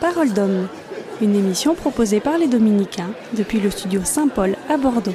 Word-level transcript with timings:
Parole 0.00 0.32
d'homme, 0.32 0.66
une 1.20 1.36
émission 1.36 1.74
proposée 1.74 2.20
par 2.20 2.38
les 2.38 2.46
Dominicains 2.46 3.10
depuis 3.34 3.60
le 3.60 3.70
studio 3.70 4.00
Saint-Paul 4.02 4.56
à 4.70 4.78
Bordeaux. 4.78 5.14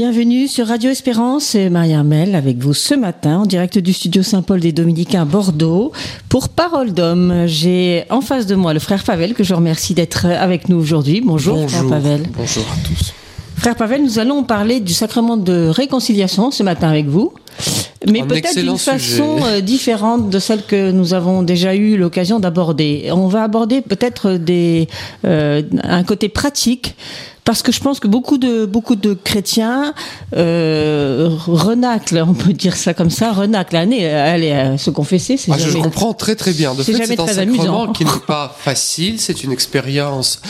Bienvenue 0.00 0.46
sur 0.46 0.68
Radio 0.68 0.90
Espérance, 0.90 1.42
c'est 1.42 1.70
Maria 1.70 2.04
Mel 2.04 2.36
avec 2.36 2.58
vous 2.58 2.72
ce 2.72 2.94
matin 2.94 3.38
en 3.38 3.46
direct 3.46 3.78
du 3.78 3.92
studio 3.92 4.22
Saint-Paul 4.22 4.60
des 4.60 4.70
Dominicains 4.70 5.26
Bordeaux 5.26 5.90
pour 6.28 6.50
Parole 6.50 6.92
d'homme. 6.92 7.46
J'ai 7.46 8.04
en 8.08 8.20
face 8.20 8.46
de 8.46 8.54
moi 8.54 8.72
le 8.72 8.78
frère 8.78 9.02
Pavel 9.02 9.34
que 9.34 9.42
je 9.42 9.54
remercie 9.54 9.94
d'être 9.94 10.26
avec 10.26 10.68
nous 10.68 10.76
aujourd'hui. 10.76 11.20
Bonjour, 11.20 11.68
frère 11.68 11.88
Pavel. 11.88 12.22
Bonjour 12.32 12.62
à 12.62 12.86
tous. 12.86 13.12
Frère 13.56 13.74
Pavel, 13.74 14.04
nous 14.04 14.20
allons 14.20 14.44
parler 14.44 14.78
du 14.78 14.94
sacrement 14.94 15.36
de 15.36 15.66
réconciliation 15.66 16.52
ce 16.52 16.62
matin 16.62 16.88
avec 16.88 17.06
vous, 17.06 17.32
mais 18.10 18.22
peut-être 18.22 18.58
d'une 18.58 18.78
façon 18.78 19.38
euh, 19.44 19.60
différente 19.60 20.30
de 20.30 20.38
celle 20.38 20.62
que 20.64 20.90
nous 20.90 21.14
avons 21.14 21.42
déjà 21.42 21.74
eu 21.74 21.96
l'occasion 21.96 22.40
d'aborder. 22.40 23.10
On 23.12 23.28
va 23.28 23.42
aborder 23.42 23.80
peut-être 23.80 24.32
des 24.32 24.88
euh, 25.24 25.62
un 25.82 26.04
côté 26.04 26.28
pratique 26.28 26.94
parce 27.44 27.62
que 27.62 27.72
je 27.72 27.80
pense 27.80 27.98
que 27.98 28.08
beaucoup 28.08 28.36
de 28.36 28.66
beaucoup 28.66 28.94
de 28.94 29.14
chrétiens 29.14 29.94
euh, 30.36 31.30
renaclent, 31.46 32.22
on 32.28 32.34
peut 32.34 32.52
dire 32.52 32.76
ça 32.76 32.92
comme 32.94 33.10
ça, 33.10 33.32
renaclent 33.32 33.74
l'année, 33.74 34.06
aller 34.08 34.52
à 34.52 34.78
se 34.78 34.90
confesser. 34.90 35.40
Ah, 35.50 35.56
je 35.58 35.78
comprends 35.78 36.12
très 36.12 36.36
très 36.36 36.52
bien. 36.52 36.74
De 36.74 36.82
fait, 36.82 36.92
c'est 37.06 37.18
un 37.18 37.26
sacrement 37.26 37.92
qui 37.92 38.04
n'est 38.04 38.10
pas 38.26 38.54
facile. 38.58 39.18
C'est 39.18 39.44
une 39.44 39.52
expérience 39.52 40.42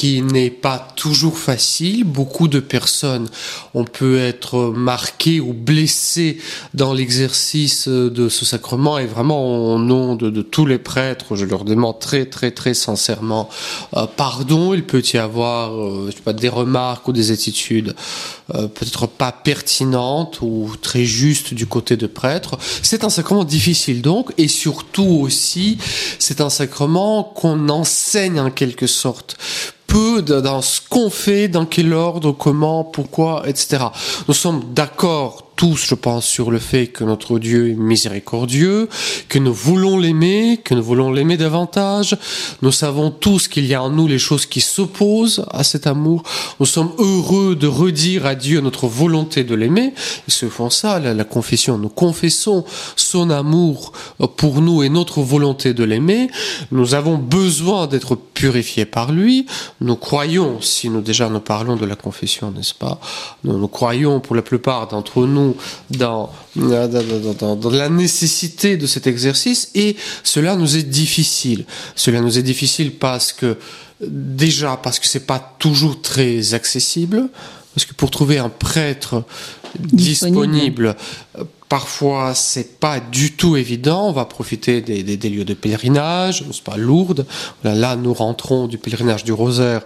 qui 0.00 0.22
n'est 0.22 0.48
pas 0.48 0.78
toujours 0.96 1.36
facile. 1.36 2.04
Beaucoup 2.04 2.48
de 2.48 2.58
personnes, 2.58 3.28
on 3.74 3.84
peut 3.84 4.18
être 4.18 4.72
marqué 4.74 5.40
ou 5.40 5.52
blessé 5.52 6.38
dans 6.72 6.94
l'exercice 6.94 7.86
de 7.86 8.30
ce 8.30 8.46
sacrement 8.46 8.96
et 8.96 9.04
vraiment 9.04 9.74
au 9.74 9.78
nom 9.78 10.14
de, 10.14 10.40
tous 10.40 10.64
les 10.64 10.78
prêtres, 10.78 11.36
je 11.36 11.44
leur 11.44 11.66
demande 11.66 11.98
très 11.98 12.24
très 12.24 12.50
très 12.50 12.72
sincèrement 12.72 13.50
euh, 13.94 14.06
pardon. 14.06 14.72
Il 14.72 14.84
peut 14.84 15.02
y 15.12 15.18
avoir, 15.18 15.74
euh, 15.74 16.10
pas, 16.24 16.32
des 16.32 16.48
remarques 16.48 17.06
ou 17.06 17.12
des 17.12 17.30
attitudes 17.30 17.94
euh, 18.54 18.68
peut-être 18.68 19.06
pas 19.06 19.32
pertinentes 19.32 20.38
ou 20.40 20.72
très 20.80 21.04
justes 21.04 21.52
du 21.52 21.66
côté 21.66 21.98
de 21.98 22.06
prêtre. 22.06 22.56
C'est 22.80 23.04
un 23.04 23.10
sacrement 23.10 23.44
difficile 23.44 24.00
donc 24.00 24.32
et 24.38 24.48
surtout 24.48 25.20
aussi 25.20 25.76
c'est 26.18 26.40
un 26.40 26.48
sacrement 26.48 27.22
qu'on 27.22 27.68
enseigne 27.68 28.40
en 28.40 28.50
quelque 28.50 28.86
sorte 28.86 29.36
peu 29.90 30.22
dans 30.22 30.62
ce 30.62 30.80
qu'on 30.88 31.10
fait, 31.10 31.48
dans 31.48 31.66
quel 31.66 31.92
ordre, 31.92 32.30
comment, 32.32 32.84
pourquoi, 32.84 33.42
etc. 33.48 33.84
Nous 34.28 34.34
sommes 34.34 34.62
d'accord 34.72 35.49
tous, 35.60 35.88
je 35.88 35.94
pense, 35.94 36.24
sur 36.24 36.50
le 36.50 36.58
fait 36.58 36.86
que 36.86 37.04
notre 37.04 37.38
Dieu 37.38 37.68
est 37.68 37.74
miséricordieux, 37.74 38.88
que 39.28 39.38
nous 39.38 39.52
voulons 39.52 39.98
l'aimer, 39.98 40.58
que 40.64 40.72
nous 40.72 40.82
voulons 40.82 41.12
l'aimer 41.12 41.36
davantage. 41.36 42.16
Nous 42.62 42.72
savons 42.72 43.10
tous 43.10 43.46
qu'il 43.46 43.66
y 43.66 43.74
a 43.74 43.82
en 43.82 43.90
nous 43.90 44.08
les 44.08 44.18
choses 44.18 44.46
qui 44.46 44.62
s'opposent 44.62 45.44
à 45.50 45.62
cet 45.62 45.86
amour. 45.86 46.22
Nous 46.60 46.64
sommes 46.64 46.92
heureux 46.96 47.56
de 47.56 47.66
redire 47.66 48.24
à 48.24 48.36
Dieu 48.36 48.62
notre 48.62 48.86
volonté 48.86 49.44
de 49.44 49.54
l'aimer. 49.54 49.92
Et 50.26 50.30
ce 50.30 50.48
font 50.48 50.70
ça, 50.70 50.98
la, 50.98 51.24
confession. 51.24 51.76
Nous 51.76 51.90
confessons 51.90 52.64
son 52.96 53.28
amour 53.28 53.92
pour 54.38 54.62
nous 54.62 54.82
et 54.82 54.88
notre 54.88 55.20
volonté 55.20 55.74
de 55.74 55.84
l'aimer. 55.84 56.30
Nous 56.72 56.94
avons 56.94 57.18
besoin 57.18 57.86
d'être 57.86 58.14
purifiés 58.14 58.86
par 58.86 59.12
lui. 59.12 59.44
Nous 59.82 59.96
croyons, 59.96 60.62
si 60.62 60.88
nous 60.88 61.02
déjà 61.02 61.28
nous 61.28 61.40
parlons 61.40 61.76
de 61.76 61.84
la 61.84 61.96
confession, 61.96 62.50
n'est-ce 62.50 62.72
pas? 62.72 62.98
Nous 63.44 63.68
croyons 63.68 64.20
pour 64.20 64.34
la 64.34 64.40
plupart 64.40 64.88
d'entre 64.88 65.26
nous 65.26 65.49
dans, 65.90 66.30
dans, 66.56 67.56
dans, 67.56 67.70
la 67.70 67.88
nécessité 67.88 68.76
de 68.76 68.86
cet 68.86 69.06
exercice 69.06 69.70
et 69.74 69.96
cela 70.22 70.56
nous 70.56 70.76
est 70.76 70.82
difficile. 70.82 71.64
Cela 71.94 72.20
nous 72.20 72.38
est 72.38 72.42
difficile 72.42 72.92
parce 72.92 73.32
que, 73.32 73.56
déjà, 74.00 74.76
parce 74.82 74.98
que 74.98 75.06
c'est 75.06 75.26
pas 75.26 75.56
toujours 75.58 76.00
très 76.02 76.54
accessible, 76.54 77.28
parce 77.74 77.84
que 77.84 77.94
pour 77.94 78.10
trouver 78.10 78.38
un 78.38 78.48
prêtre 78.48 79.24
disponible, 79.78 80.36
disponible 80.38 80.96
Parfois, 81.70 82.34
c'est 82.34 82.80
pas 82.80 82.98
du 82.98 83.36
tout 83.36 83.56
évident. 83.56 84.08
On 84.08 84.12
va 84.12 84.24
profiter 84.24 84.80
des, 84.80 85.04
des, 85.04 85.16
des 85.16 85.30
lieux 85.30 85.44
de 85.44 85.54
pèlerinage, 85.54 86.44
c'est 86.50 86.64
pas 86.64 86.76
Lourdes. 86.76 87.26
Là, 87.62 87.76
là, 87.76 87.94
nous 87.94 88.12
rentrons 88.12 88.66
du 88.66 88.76
pèlerinage 88.76 89.22
du 89.22 89.32
Rosaire, 89.32 89.82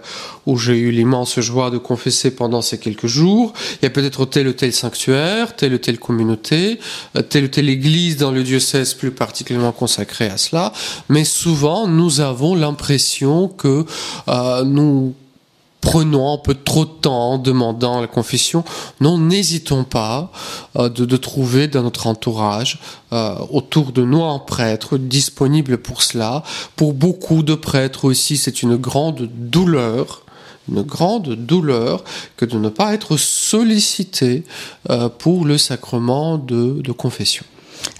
où 0.47 0.57
j'ai 0.57 0.79
eu 0.79 0.89
l'immense 0.89 1.39
joie 1.41 1.69
de 1.69 1.77
confesser 1.77 2.31
pendant 2.31 2.63
ces 2.63 2.79
quelques 2.79 3.05
jours. 3.05 3.53
Il 3.75 3.83
y 3.83 3.85
a 3.85 3.91
peut-être 3.91 4.25
tel 4.25 4.47
ou 4.47 4.53
tel 4.53 4.73
sanctuaire, 4.73 5.55
telle 5.55 5.75
ou 5.75 5.77
telle 5.77 5.99
communauté, 5.99 6.79
euh, 7.15 7.21
telle 7.21 7.43
ou 7.43 7.49
telle 7.49 7.69
église 7.69 8.17
dans 8.17 8.31
le 8.31 8.41
diocèse 8.41 8.95
plus 8.95 9.11
particulièrement 9.11 9.71
consacrée 9.71 10.27
à 10.27 10.37
cela. 10.37 10.73
Mais 11.07 11.23
souvent, 11.23 11.87
nous 11.87 12.19
avons 12.19 12.55
l'impression 12.55 13.47
que 13.47 13.85
euh, 14.27 14.63
nous 14.63 15.13
prenons 15.85 16.33
un 16.33 16.37
peu 16.37 16.55
trop 16.55 16.83
de 16.83 16.89
temps 16.89 17.33
en 17.33 17.37
demandant 17.37 18.01
la 18.01 18.07
confession, 18.07 18.63
non, 18.99 19.19
n'hésitons 19.19 19.83
pas 19.83 20.31
euh, 20.77 20.89
de, 20.89 21.17
trouver 21.17 21.67
dans 21.67 21.83
notre 21.83 22.07
entourage, 22.07 22.79
euh, 23.13 23.35
autour 23.51 23.91
de 23.91 24.03
nous, 24.03 24.23
un 24.23 24.39
prêtre 24.39 24.97
disponible 24.97 25.77
pour 25.77 26.01
cela. 26.01 26.43
Pour 26.75 26.93
beaucoup 26.93 27.43
de 27.43 27.53
prêtres 27.53 28.05
aussi, 28.05 28.35
c'est 28.35 28.63
une 28.63 28.75
grande 28.75 29.29
douleur 29.31 30.23
une 30.67 30.81
grande 30.81 31.35
douleur 31.35 32.03
que 32.37 32.45
de 32.45 32.57
ne 32.57 32.69
pas 32.69 32.95
être 32.95 33.17
sollicité 33.17 34.43
euh, 34.89 35.09
pour 35.09 35.45
le 35.45 35.59
sacrement 35.59 36.39
de 36.39 36.91
confession. 36.91 37.45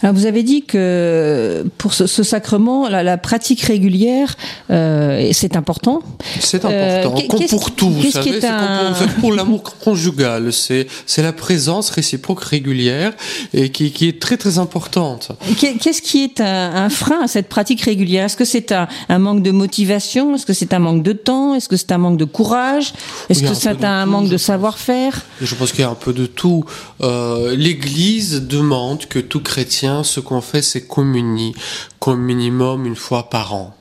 Alors 0.02 0.14
vous 0.14 0.26
avez 0.26 0.44
dit 0.44 0.64
que 0.64 1.66
pour 1.78 1.94
ce, 1.94 2.06
ce 2.06 2.24
sacrement, 2.24 2.88
la, 2.90 3.02
la, 3.04 3.18
pratique 3.18 3.62
régulière, 3.62 4.36
euh, 4.70 5.30
c'est 5.34 5.56
important. 5.56 6.02
C'est 6.40 6.58
important, 6.58 6.76
euh, 6.78 7.28
comme 7.28 7.48
pour 7.48 7.72
tout, 7.72 7.90
vous 7.90 8.12
savez, 8.12 8.40
c'est 8.40 8.48
un... 8.48 8.94
comme 8.94 9.08
pour, 9.08 9.16
pour 9.22 9.34
l'amour 9.34 9.64
conjugal, 9.64 10.52
c'est 10.52 10.88
la 11.18 11.34
présence 11.34 11.90
réciproque 11.90 12.44
régulière 12.44 13.14
et 13.54 13.70
qui, 13.70 13.92
qui 13.92 14.08
est 14.08 14.22
très 14.22 14.38
très 14.38 14.60
importante. 14.60 15.30
Qu'est-ce 15.60 16.02
qui 16.02 16.24
est 16.24 16.42
un, 16.42 16.76
un, 16.76 16.90
frein 16.90 17.22
à 17.24 17.28
cette 17.28 17.48
pratique 17.48 17.82
régulière? 17.82 18.26
Est-ce 18.26 18.38
que 18.38 18.46
c'est 18.46 18.72
un, 18.72 18.88
un, 19.10 19.20
manque 19.20 19.44
de 19.44 19.52
motivation? 19.52 20.36
Est-ce 20.36 20.46
que 20.46 20.54
c'est 20.54 20.74
un 20.74 20.80
manque 20.80 21.04
de 21.04 21.14
temps? 21.14 21.56
Est-ce 21.56 21.70
que 21.70 21.78
c'est 21.78 21.92
un 21.92 21.98
manque 21.98 22.18
de 22.18 22.26
courage? 22.26 22.94
Est-ce 23.30 23.44
que 23.44 23.54
c'est 23.54 23.84
un, 23.84 24.02
un 24.02 24.06
manque 24.06 24.30
de 24.30 24.38
savoir-faire? 24.38 25.22
Je 25.42 25.56
pense 25.56 25.72
qu'il 25.72 25.82
y 25.82 25.84
a 25.84 25.90
un 25.90 25.96
peu 25.96 26.14
de 26.14 26.26
tout. 26.26 26.66
Euh, 27.02 27.56
L'Église 27.56 28.44
demande 28.48 29.06
que 29.06 29.20
tout 29.20 29.40
chrétien 29.40 29.75
ce 30.04 30.20
qu'on 30.20 30.42
fait, 30.42 30.62
c'est 30.62 30.88
communier, 30.88 31.54
comme 32.00 32.22
minimum 32.22 32.86
une 32.86 32.96
fois 32.96 33.30
par 33.30 33.54
an 33.54 33.76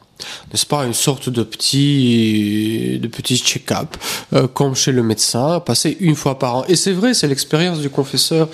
n'est-ce 0.52 0.66
pas, 0.66 0.84
une 0.84 0.94
sorte 0.94 1.28
de 1.28 1.42
petit, 1.42 2.98
de 3.00 3.08
petit 3.08 3.36
check-up, 3.38 3.96
euh, 4.32 4.46
comme 4.46 4.74
chez 4.74 4.92
le 4.92 5.02
médecin, 5.02 5.60
passer 5.60 5.96
une 6.00 6.14
fois 6.14 6.38
par 6.38 6.56
an. 6.56 6.64
Et 6.68 6.76
c'est 6.76 6.92
vrai, 6.92 7.14
c'est 7.14 7.28
l'expérience 7.28 7.80
du 7.80 7.90
confesseur. 7.90 8.48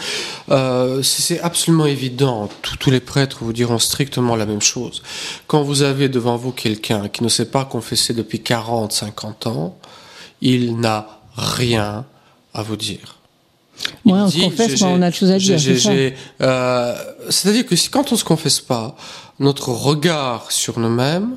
Euh, 0.50 1.02
c'est 1.02 1.40
absolument 1.40 1.86
évident. 1.86 2.48
Tous, 2.62 2.76
tous 2.76 2.90
les 2.90 3.00
prêtres 3.00 3.38
vous 3.42 3.52
diront 3.52 3.78
strictement 3.78 4.36
la 4.36 4.46
même 4.46 4.62
chose. 4.62 5.02
Quand 5.46 5.62
vous 5.62 5.82
avez 5.82 6.08
devant 6.08 6.36
vous 6.36 6.52
quelqu'un 6.52 7.08
qui 7.08 7.22
ne 7.22 7.28
sait 7.28 7.50
pas 7.50 7.64
confesser 7.64 8.14
depuis 8.14 8.40
40, 8.40 8.92
50 8.92 9.46
ans, 9.46 9.76
il 10.40 10.78
n'a 10.78 11.20
rien 11.36 12.06
à 12.54 12.62
vous 12.62 12.76
dire. 12.76 13.19
Ouais, 14.04 14.12
on 14.12 14.30
se 14.30 14.40
confesse, 14.40 14.82
on 14.82 15.02
a 15.02 15.10
de 15.10 15.14
choses 15.14 15.30
à 15.30 15.38
dire. 15.38 16.12
Euh, 16.40 16.94
C'est-à-dire 17.28 17.66
que 17.66 17.76
si, 17.76 17.88
quand 17.88 18.12
on 18.12 18.16
se 18.16 18.24
confesse 18.24 18.60
pas, 18.60 18.96
notre 19.38 19.70
regard 19.70 20.50
sur 20.50 20.78
nous-mêmes, 20.78 21.36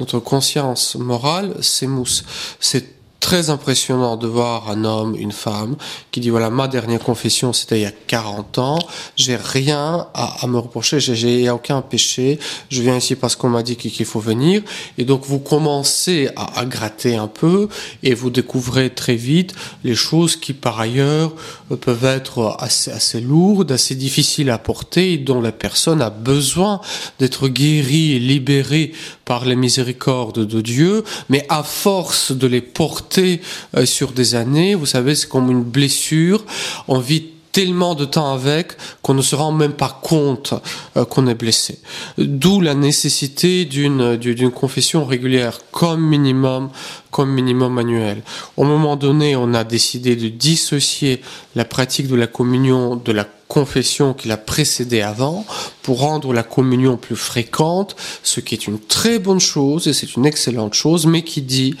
notre 0.00 0.18
conscience 0.18 0.96
morale 0.96 1.54
s'émousse. 1.60 2.24
C'est 2.60 2.93
très 3.24 3.48
impressionnant 3.48 4.18
de 4.18 4.26
voir 4.26 4.68
un 4.68 4.84
homme, 4.84 5.16
une 5.18 5.32
femme, 5.32 5.76
qui 6.10 6.20
dit 6.20 6.28
voilà, 6.28 6.50
ma 6.50 6.68
dernière 6.68 7.00
confession, 7.00 7.54
c'était 7.54 7.78
il 7.78 7.82
y 7.84 7.86
a 7.86 7.90
40 7.90 8.58
ans, 8.58 8.78
j'ai 9.16 9.36
rien 9.36 10.08
à, 10.12 10.46
me 10.46 10.58
reprocher, 10.58 11.00
j'ai 11.00 11.48
aucun 11.48 11.80
péché, 11.80 12.38
je 12.68 12.82
viens 12.82 12.98
ici 12.98 13.14
parce 13.14 13.34
qu'on 13.34 13.48
m'a 13.48 13.62
dit 13.62 13.76
qu'il 13.76 14.04
faut 14.04 14.20
venir, 14.20 14.60
et 14.98 15.06
donc 15.06 15.24
vous 15.24 15.38
commencez 15.38 16.28
à, 16.36 16.60
à, 16.60 16.66
gratter 16.66 17.16
un 17.16 17.26
peu, 17.26 17.70
et 18.02 18.12
vous 18.12 18.28
découvrez 18.28 18.90
très 18.90 19.16
vite 19.16 19.54
les 19.84 19.94
choses 19.94 20.36
qui, 20.36 20.52
par 20.52 20.78
ailleurs, 20.78 21.32
peuvent 21.80 22.04
être 22.04 22.54
assez, 22.58 22.90
assez 22.90 23.22
lourdes, 23.22 23.72
assez 23.72 23.94
difficiles 23.94 24.50
à 24.50 24.58
porter, 24.58 25.14
et 25.14 25.16
dont 25.16 25.40
la 25.40 25.52
personne 25.52 26.02
a 26.02 26.10
besoin 26.10 26.82
d'être 27.18 27.48
guérie 27.48 28.12
et 28.12 28.18
libérée 28.18 28.92
par 29.24 29.46
les 29.46 29.56
miséricordes 29.56 30.46
de 30.46 30.60
Dieu, 30.60 31.04
mais 31.30 31.46
à 31.48 31.62
force 31.62 32.30
de 32.32 32.46
les 32.46 32.60
porter 32.60 33.13
euh, 33.18 33.86
sur 33.86 34.12
des 34.12 34.34
années, 34.34 34.74
vous 34.74 34.86
savez, 34.86 35.14
c'est 35.14 35.28
comme 35.28 35.50
une 35.50 35.62
blessure, 35.62 36.44
on 36.88 36.98
vit 36.98 37.34
tellement 37.54 37.94
de 37.94 38.04
temps 38.04 38.34
avec 38.34 38.72
qu'on 39.00 39.14
ne 39.14 39.22
se 39.22 39.36
rend 39.36 39.52
même 39.52 39.74
pas 39.74 40.00
compte 40.02 40.54
euh, 40.96 41.04
qu'on 41.04 41.28
est 41.28 41.36
blessé. 41.36 41.78
D'où 42.18 42.60
la 42.60 42.74
nécessité 42.74 43.64
d'une 43.64 44.16
d'une 44.16 44.50
confession 44.50 45.04
régulière 45.04 45.60
comme 45.70 46.04
minimum 46.04 46.70
comme 47.12 47.30
minimum 47.30 47.78
annuel. 47.78 48.24
Au 48.56 48.64
moment 48.64 48.96
donné, 48.96 49.36
on 49.36 49.54
a 49.54 49.62
décidé 49.62 50.16
de 50.16 50.28
dissocier 50.28 51.22
la 51.54 51.64
pratique 51.64 52.08
de 52.08 52.16
la 52.16 52.26
communion 52.26 52.96
de 52.96 53.12
la 53.12 53.28
confession 53.46 54.14
qui 54.14 54.26
l'a 54.26 54.36
précédée 54.36 55.02
avant 55.02 55.46
pour 55.82 56.00
rendre 56.00 56.32
la 56.32 56.42
communion 56.42 56.96
plus 56.96 57.14
fréquente, 57.14 57.94
ce 58.24 58.40
qui 58.40 58.56
est 58.56 58.66
une 58.66 58.80
très 58.80 59.20
bonne 59.20 59.38
chose 59.38 59.86
et 59.86 59.92
c'est 59.92 60.16
une 60.16 60.26
excellente 60.26 60.74
chose, 60.74 61.06
mais 61.06 61.22
qui 61.22 61.40
dit 61.40 61.76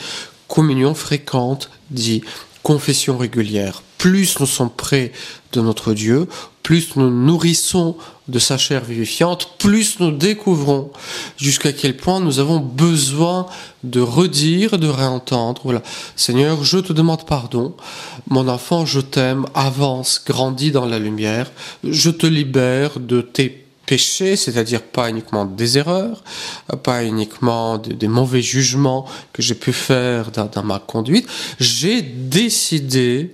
communion 0.48 0.94
fréquente 0.94 1.70
dit 1.90 2.22
confession 2.62 3.16
régulière. 3.18 3.82
Plus 3.98 4.38
nous 4.40 4.46
sommes 4.46 4.70
près 4.70 5.12
de 5.52 5.60
notre 5.60 5.94
Dieu, 5.94 6.28
plus 6.62 6.96
nous 6.96 7.10
nourrissons 7.10 7.96
de 8.28 8.38
sa 8.38 8.56
chair 8.56 8.84
vivifiante, 8.84 9.58
plus 9.58 10.00
nous 10.00 10.10
découvrons 10.10 10.90
jusqu'à 11.36 11.72
quel 11.72 11.96
point 11.96 12.20
nous 12.20 12.38
avons 12.38 12.58
besoin 12.58 13.46
de 13.82 14.00
redire, 14.00 14.78
de 14.78 14.88
réentendre. 14.88 15.60
Voilà, 15.64 15.82
Seigneur, 16.16 16.64
je 16.64 16.78
te 16.78 16.92
demande 16.92 17.26
pardon. 17.26 17.74
Mon 18.28 18.48
enfant, 18.48 18.86
je 18.86 19.00
t'aime, 19.00 19.44
avance, 19.54 20.22
grandis 20.26 20.70
dans 20.70 20.86
la 20.86 20.98
lumière. 20.98 21.50
Je 21.84 22.10
te 22.10 22.26
libère 22.26 22.98
de 22.98 23.20
tes 23.20 23.63
péchés, 23.86 24.36
c'est-à-dire 24.36 24.82
pas 24.82 25.10
uniquement 25.10 25.44
des 25.44 25.78
erreurs, 25.78 26.22
pas 26.82 27.04
uniquement 27.04 27.78
des, 27.78 28.08
mauvais 28.08 28.42
jugements 28.42 29.06
que 29.32 29.42
j'ai 29.42 29.54
pu 29.54 29.72
faire 29.72 30.30
dans 30.30 30.62
ma 30.62 30.78
conduite. 30.78 31.28
J'ai 31.58 32.02
décidé 32.02 33.32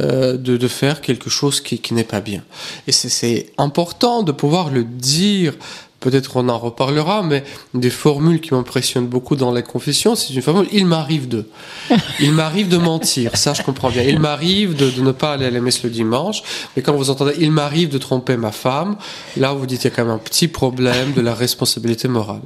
euh, 0.00 0.36
de, 0.36 0.56
de, 0.56 0.68
faire 0.68 1.00
quelque 1.00 1.28
chose 1.28 1.60
qui, 1.60 1.78
qui 1.78 1.94
n'est 1.94 2.04
pas 2.04 2.20
bien. 2.20 2.44
Et 2.86 2.92
c'est 2.92 3.52
important 3.58 4.22
de 4.22 4.30
pouvoir 4.30 4.70
le 4.70 4.84
dire 4.84 5.54
peut-être 6.00 6.36
on 6.36 6.48
en 6.48 6.58
reparlera, 6.58 7.22
mais 7.22 7.44
des 7.74 7.90
formules 7.90 8.40
qui 8.40 8.54
m'impressionnent 8.54 9.06
beaucoup 9.06 9.36
dans 9.36 9.52
la 9.52 9.62
confession, 9.62 10.14
c'est 10.14 10.34
une 10.34 10.42
formule 10.42 10.66
il 10.72 10.86
m'arrive 10.86 11.28
de. 11.28 11.46
Il 12.20 12.32
m'arrive 12.32 12.68
de 12.68 12.78
mentir, 12.78 13.36
ça 13.36 13.52
je 13.52 13.62
comprends 13.62 13.90
bien. 13.90 14.02
Il 14.02 14.18
m'arrive 14.18 14.74
de, 14.74 14.90
de, 14.90 15.02
ne 15.02 15.12
pas 15.12 15.34
aller 15.34 15.46
à 15.46 15.50
la 15.50 15.60
messe 15.60 15.82
le 15.82 15.90
dimanche, 15.90 16.42
mais 16.74 16.82
quand 16.82 16.94
vous 16.94 17.10
entendez 17.10 17.34
il 17.38 17.52
m'arrive 17.52 17.90
de 17.90 17.98
tromper 17.98 18.36
ma 18.36 18.52
femme, 18.52 18.96
là 19.36 19.52
vous 19.52 19.66
dites 19.66 19.84
il 19.84 19.84
y 19.84 19.92
a 19.92 19.94
quand 19.94 20.04
même 20.04 20.14
un 20.14 20.18
petit 20.18 20.48
problème 20.48 21.12
de 21.12 21.20
la 21.20 21.34
responsabilité 21.34 22.08
morale. 22.08 22.42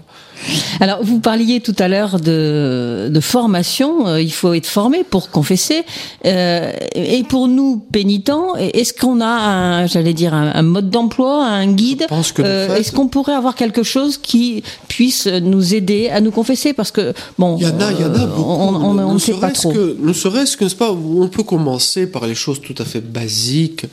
Alors, 0.81 1.03
vous 1.03 1.21
parliez 1.21 1.61
tout 1.61 1.75
à 1.79 1.89
l'heure 1.89 2.21
de, 2.21 3.09
de, 3.11 3.21
formation. 3.21 4.07
Euh, 4.07 4.21
il 4.21 4.33
faut 4.33 4.53
être 4.55 4.67
formé 4.67 5.05
pour 5.05 5.31
confesser. 5.31 5.85
Euh, 6.27 6.73
et 6.95 7.23
pour 7.25 7.49
nous 7.49 7.79
pénitents, 7.93 8.57
est-ce 8.57 8.93
qu'on 8.93 9.21
a, 9.21 9.87
j'allais 9.87 10.13
dire, 10.13 10.35
un, 10.35 10.63
mode 10.63 10.91
d'emploi, 10.91 11.45
un 11.45 11.73
guide 11.73 12.07
euh, 12.39 12.77
Est-ce 12.77 12.93
qu'on 12.93 13.09
pourrait 13.09 13.35
avoir 13.35 13.55
quelque 13.55 13.83
chose 13.83 14.19
qui 14.19 14.63
puisse 14.89 15.27
nous 15.27 15.75
aider 15.75 16.09
à 16.09 16.21
nous 16.21 16.31
confesser 16.31 16.73
Parce 16.73 16.91
que 16.91 17.13
bon, 17.39 17.57
il 17.59 17.65
y 17.65 17.67
en 17.67 17.81
a, 17.81 17.93
il 17.93 18.01
y 18.01 18.05
en 18.05 18.15
a 18.15 18.27
beaucoup. 18.27 18.43
On, 18.51 19.15
ne 19.15 19.19
sait 19.19 19.35
pas 19.35 19.51
trop. 19.51 19.73
Que, 19.73 19.97
ne 19.99 20.13
serait-ce 20.13 20.57
que, 20.57 20.73
pas, 20.75 20.91
on 20.93 21.29
peut 21.29 21.43
commencer 21.43 22.07
par 22.07 22.27
les 22.27 22.35
choses 22.35 22.61
tout 22.61 22.75
à 22.79 22.85
fait 22.85 23.01
basiques, 23.01 23.87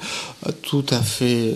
tout 0.63 0.85
à 0.89 0.99
fait, 0.99 1.53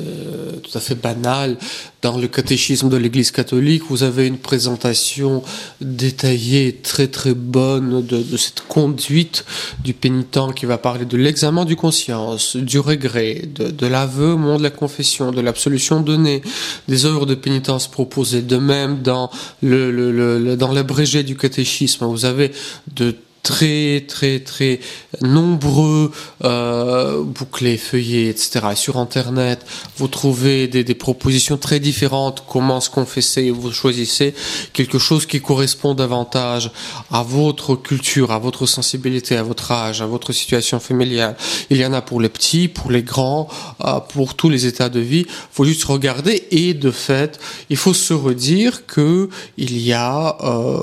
tout 0.64 0.78
à 0.78 0.82
fait 0.82 0.96
banales. 0.96 1.58
Dans 2.06 2.20
le 2.20 2.28
catéchisme 2.28 2.88
de 2.88 2.98
l'Église 2.98 3.32
catholique, 3.32 3.82
vous 3.90 4.04
avez 4.04 4.28
une 4.28 4.38
présentation 4.38 5.42
détaillée, 5.82 6.76
très 6.84 7.08
très 7.08 7.34
bonne 7.34 8.06
de, 8.06 8.38
cette 8.38 8.62
conduite 8.68 9.44
du 9.84 9.96
pénitent 9.96 10.54
qui 10.56 10.68
va 10.68 10.78
parler 10.78 11.06
de 11.06 11.18
l'examen 11.18 11.66
du 11.66 11.76
conscience, 11.76 12.58
du 12.58 12.78
regret, 12.78 13.42
de, 13.56 13.88
l'aveu 13.88 14.34
au 14.34 14.38
moment 14.38 14.60
de 14.60 14.64
la 14.64 14.70
confession, 14.70 15.32
de 15.32 15.42
l'absolution 15.42 16.00
donnée, 16.00 16.44
des 16.88 17.08
œuvres 17.08 17.26
de 17.26 17.34
pénitence 17.34 17.88
proposées. 17.88 18.44
De 18.44 18.58
même, 18.58 19.02
dans 19.02 19.32
le, 19.64 20.54
l'abrégé 20.76 21.24
du 21.24 21.36
catéchisme, 21.36 22.06
vous 22.06 22.26
avez 22.26 22.52
de 22.94 23.16
très 23.46 24.04
très 24.08 24.40
très 24.40 24.80
nombreux 25.22 26.12
euh, 26.44 27.24
bouclés, 27.24 27.78
feuillets, 27.78 28.28
etc. 28.30 28.66
Et 28.72 28.76
sur 28.76 28.98
Internet, 28.98 29.64
vous 29.98 30.08
trouvez 30.08 30.68
des, 30.68 30.84
des, 30.84 30.96
propositions 30.96 31.58
très 31.58 31.80
différentes. 31.80 32.44
Comment 32.48 32.82
se 32.82 32.90
confesser 32.90 33.52
Vous 33.52 33.72
choisissez 33.72 34.34
quelque 34.74 34.98
chose 34.98 35.28
qui 35.28 35.42
correspond 35.42 35.94
davantage 35.94 36.72
à 37.12 37.22
votre 37.22 37.76
culture, 37.76 38.32
à 38.32 38.40
votre 38.40 38.66
sensibilité, 38.66 39.38
à 39.38 39.44
votre 39.44 39.72
âge, 39.72 40.02
à 40.02 40.08
votre 40.08 40.34
situation 40.34 40.80
familiale. 40.80 41.38
Il 41.70 41.78
y 41.78 41.86
en 41.86 41.94
a 41.94 42.02
pour 42.02 42.20
les 42.20 42.30
petits, 42.30 42.68
pour 42.68 42.90
les 42.90 43.04
grands, 43.04 43.48
euh, 43.86 44.00
pour 44.00 44.34
tous 44.34 44.50
les 44.50 44.66
états 44.66 44.90
de 44.90 45.00
vie. 45.00 45.28
Faut 45.52 45.66
juste 45.66 45.84
regarder 45.84 46.48
et 46.50 46.74
de 46.74 46.90
fait, 46.90 47.40
il 47.70 47.78
faut 47.78 47.94
se 47.94 48.14
redire 48.14 48.88
que 48.88 49.30
il 49.58 49.78
y 49.78 49.94
a 49.94 50.36
euh, 50.42 50.80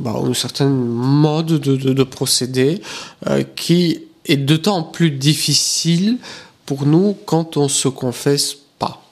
bah, 0.00 0.14
une 0.26 0.34
certaine 0.34 0.74
mode 0.74 1.46
de, 1.46 1.76
de, 1.76 1.92
de 1.92 2.05
procédé 2.06 2.82
euh, 3.26 3.44
qui 3.56 4.00
est 4.24 4.36
d'autant 4.36 4.82
plus 4.82 5.10
difficile 5.10 6.18
pour 6.64 6.86
nous 6.86 7.16
quand 7.26 7.56
on 7.56 7.68
se 7.68 7.88
confesse 7.88 8.56
pas. 8.78 9.02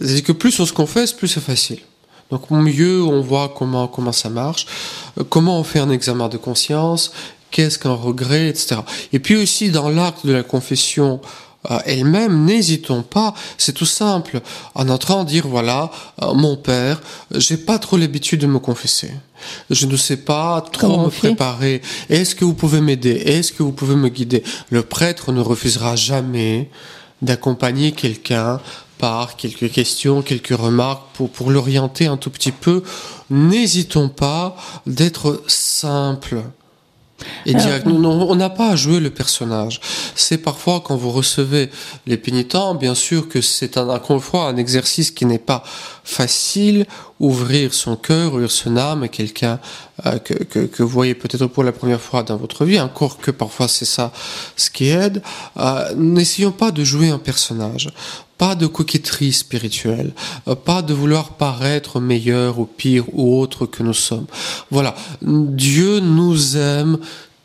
C'est 0.00 0.22
que 0.22 0.32
plus 0.32 0.58
on 0.60 0.66
se 0.66 0.72
confesse, 0.72 1.12
plus 1.12 1.28
c'est 1.28 1.40
facile. 1.40 1.80
Donc 2.30 2.50
mieux 2.50 3.02
on 3.02 3.20
voit 3.20 3.52
comment 3.56 3.86
comment 3.88 4.12
ça 4.12 4.30
marche, 4.30 4.66
euh, 5.18 5.24
comment 5.24 5.58
on 5.58 5.64
fait 5.64 5.80
un 5.80 5.90
examen 5.90 6.28
de 6.28 6.38
conscience, 6.38 7.12
qu'est-ce 7.50 7.78
qu'un 7.78 7.94
regret, 7.94 8.48
etc. 8.48 8.80
Et 9.12 9.18
puis 9.18 9.36
aussi 9.36 9.70
dans 9.70 9.90
l'acte 9.90 10.26
de 10.26 10.32
la 10.32 10.42
confession 10.42 11.20
elle-même, 11.84 12.44
n'hésitons 12.44 13.02
pas, 13.02 13.34
c'est 13.56 13.72
tout 13.72 13.86
simple, 13.86 14.40
en 14.74 14.88
entrant 14.88 15.24
dire 15.24 15.46
voilà, 15.46 15.90
euh, 16.22 16.34
mon 16.34 16.56
père, 16.56 17.00
j'ai 17.34 17.56
pas 17.56 17.78
trop 17.78 17.96
l'habitude 17.96 18.40
de 18.40 18.46
me 18.46 18.58
confesser. 18.58 19.12
Je 19.70 19.86
ne 19.86 19.96
sais 19.96 20.18
pas 20.18 20.60
trop 20.60 21.04
me 21.04 21.10
préparer. 21.10 21.82
Est-ce 22.08 22.34
que 22.34 22.44
vous 22.44 22.54
pouvez 22.54 22.80
m'aider? 22.80 23.10
Est-ce 23.10 23.52
que 23.52 23.62
vous 23.62 23.72
pouvez 23.72 23.96
me 23.96 24.08
guider? 24.08 24.44
Le 24.70 24.82
prêtre 24.82 25.32
ne 25.32 25.40
refusera 25.40 25.96
jamais 25.96 26.70
d'accompagner 27.22 27.92
quelqu'un 27.92 28.60
par 28.98 29.36
quelques 29.36 29.70
questions, 29.72 30.22
quelques 30.22 30.56
remarques 30.56 31.06
pour, 31.14 31.28
pour 31.30 31.50
l'orienter 31.50 32.06
un 32.06 32.16
tout 32.16 32.30
petit 32.30 32.52
peu. 32.52 32.84
N'hésitons 33.30 34.08
pas 34.08 34.56
d'être 34.86 35.42
simple 35.48 36.42
et 37.46 37.54
on 37.86 38.34
n'a 38.34 38.50
pas 38.50 38.70
à 38.70 38.76
jouer 38.76 39.00
le 39.00 39.10
personnage. 39.10 39.80
C'est 40.14 40.38
parfois 40.38 40.80
quand 40.80 40.96
vous 40.96 41.10
recevez 41.10 41.70
les 42.06 42.16
pénitents, 42.16 42.74
bien 42.74 42.94
sûr 42.94 43.28
que 43.28 43.40
c'est 43.40 43.76
un, 43.76 44.00
fois 44.20 44.46
un 44.48 44.56
exercice 44.56 45.10
qui 45.10 45.24
n'est 45.26 45.38
pas 45.38 45.62
facile. 46.04 46.86
Ouvrir 47.20 47.72
son 47.72 47.94
cœur, 47.94 48.34
ouvrir 48.34 48.50
son 48.50 48.76
âme 48.76 49.04
à 49.04 49.08
quelqu'un 49.08 49.60
euh, 50.06 50.18
que, 50.18 50.34
que, 50.34 50.66
que, 50.66 50.82
vous 50.82 50.88
voyez 50.88 51.14
peut-être 51.14 51.46
pour 51.46 51.62
la 51.62 51.70
première 51.70 52.00
fois 52.00 52.24
dans 52.24 52.36
votre 52.36 52.64
vie, 52.64 52.80
encore 52.80 53.18
que 53.18 53.30
parfois 53.30 53.68
c'est 53.68 53.84
ça 53.84 54.12
ce 54.56 54.70
qui 54.70 54.88
aide. 54.88 55.22
Euh, 55.56 55.94
N'essayons 55.94 56.50
pas 56.50 56.72
de 56.72 56.82
jouer 56.82 57.10
un 57.10 57.20
personnage 57.20 57.90
pas 58.42 58.56
de 58.56 58.66
coquetterie 58.66 59.32
spirituelle, 59.32 60.12
euh, 60.48 60.56
pas 60.56 60.82
de 60.82 60.92
vouloir 60.92 61.34
paraître 61.34 62.00
meilleur 62.00 62.58
ou 62.58 62.64
pire 62.64 63.04
ou 63.12 63.38
autre 63.38 63.66
que 63.66 63.84
nous 63.84 63.94
sommes. 63.94 64.26
Voilà, 64.68 64.96
Dieu 65.22 66.00
nous 66.00 66.56
aime 66.56 66.98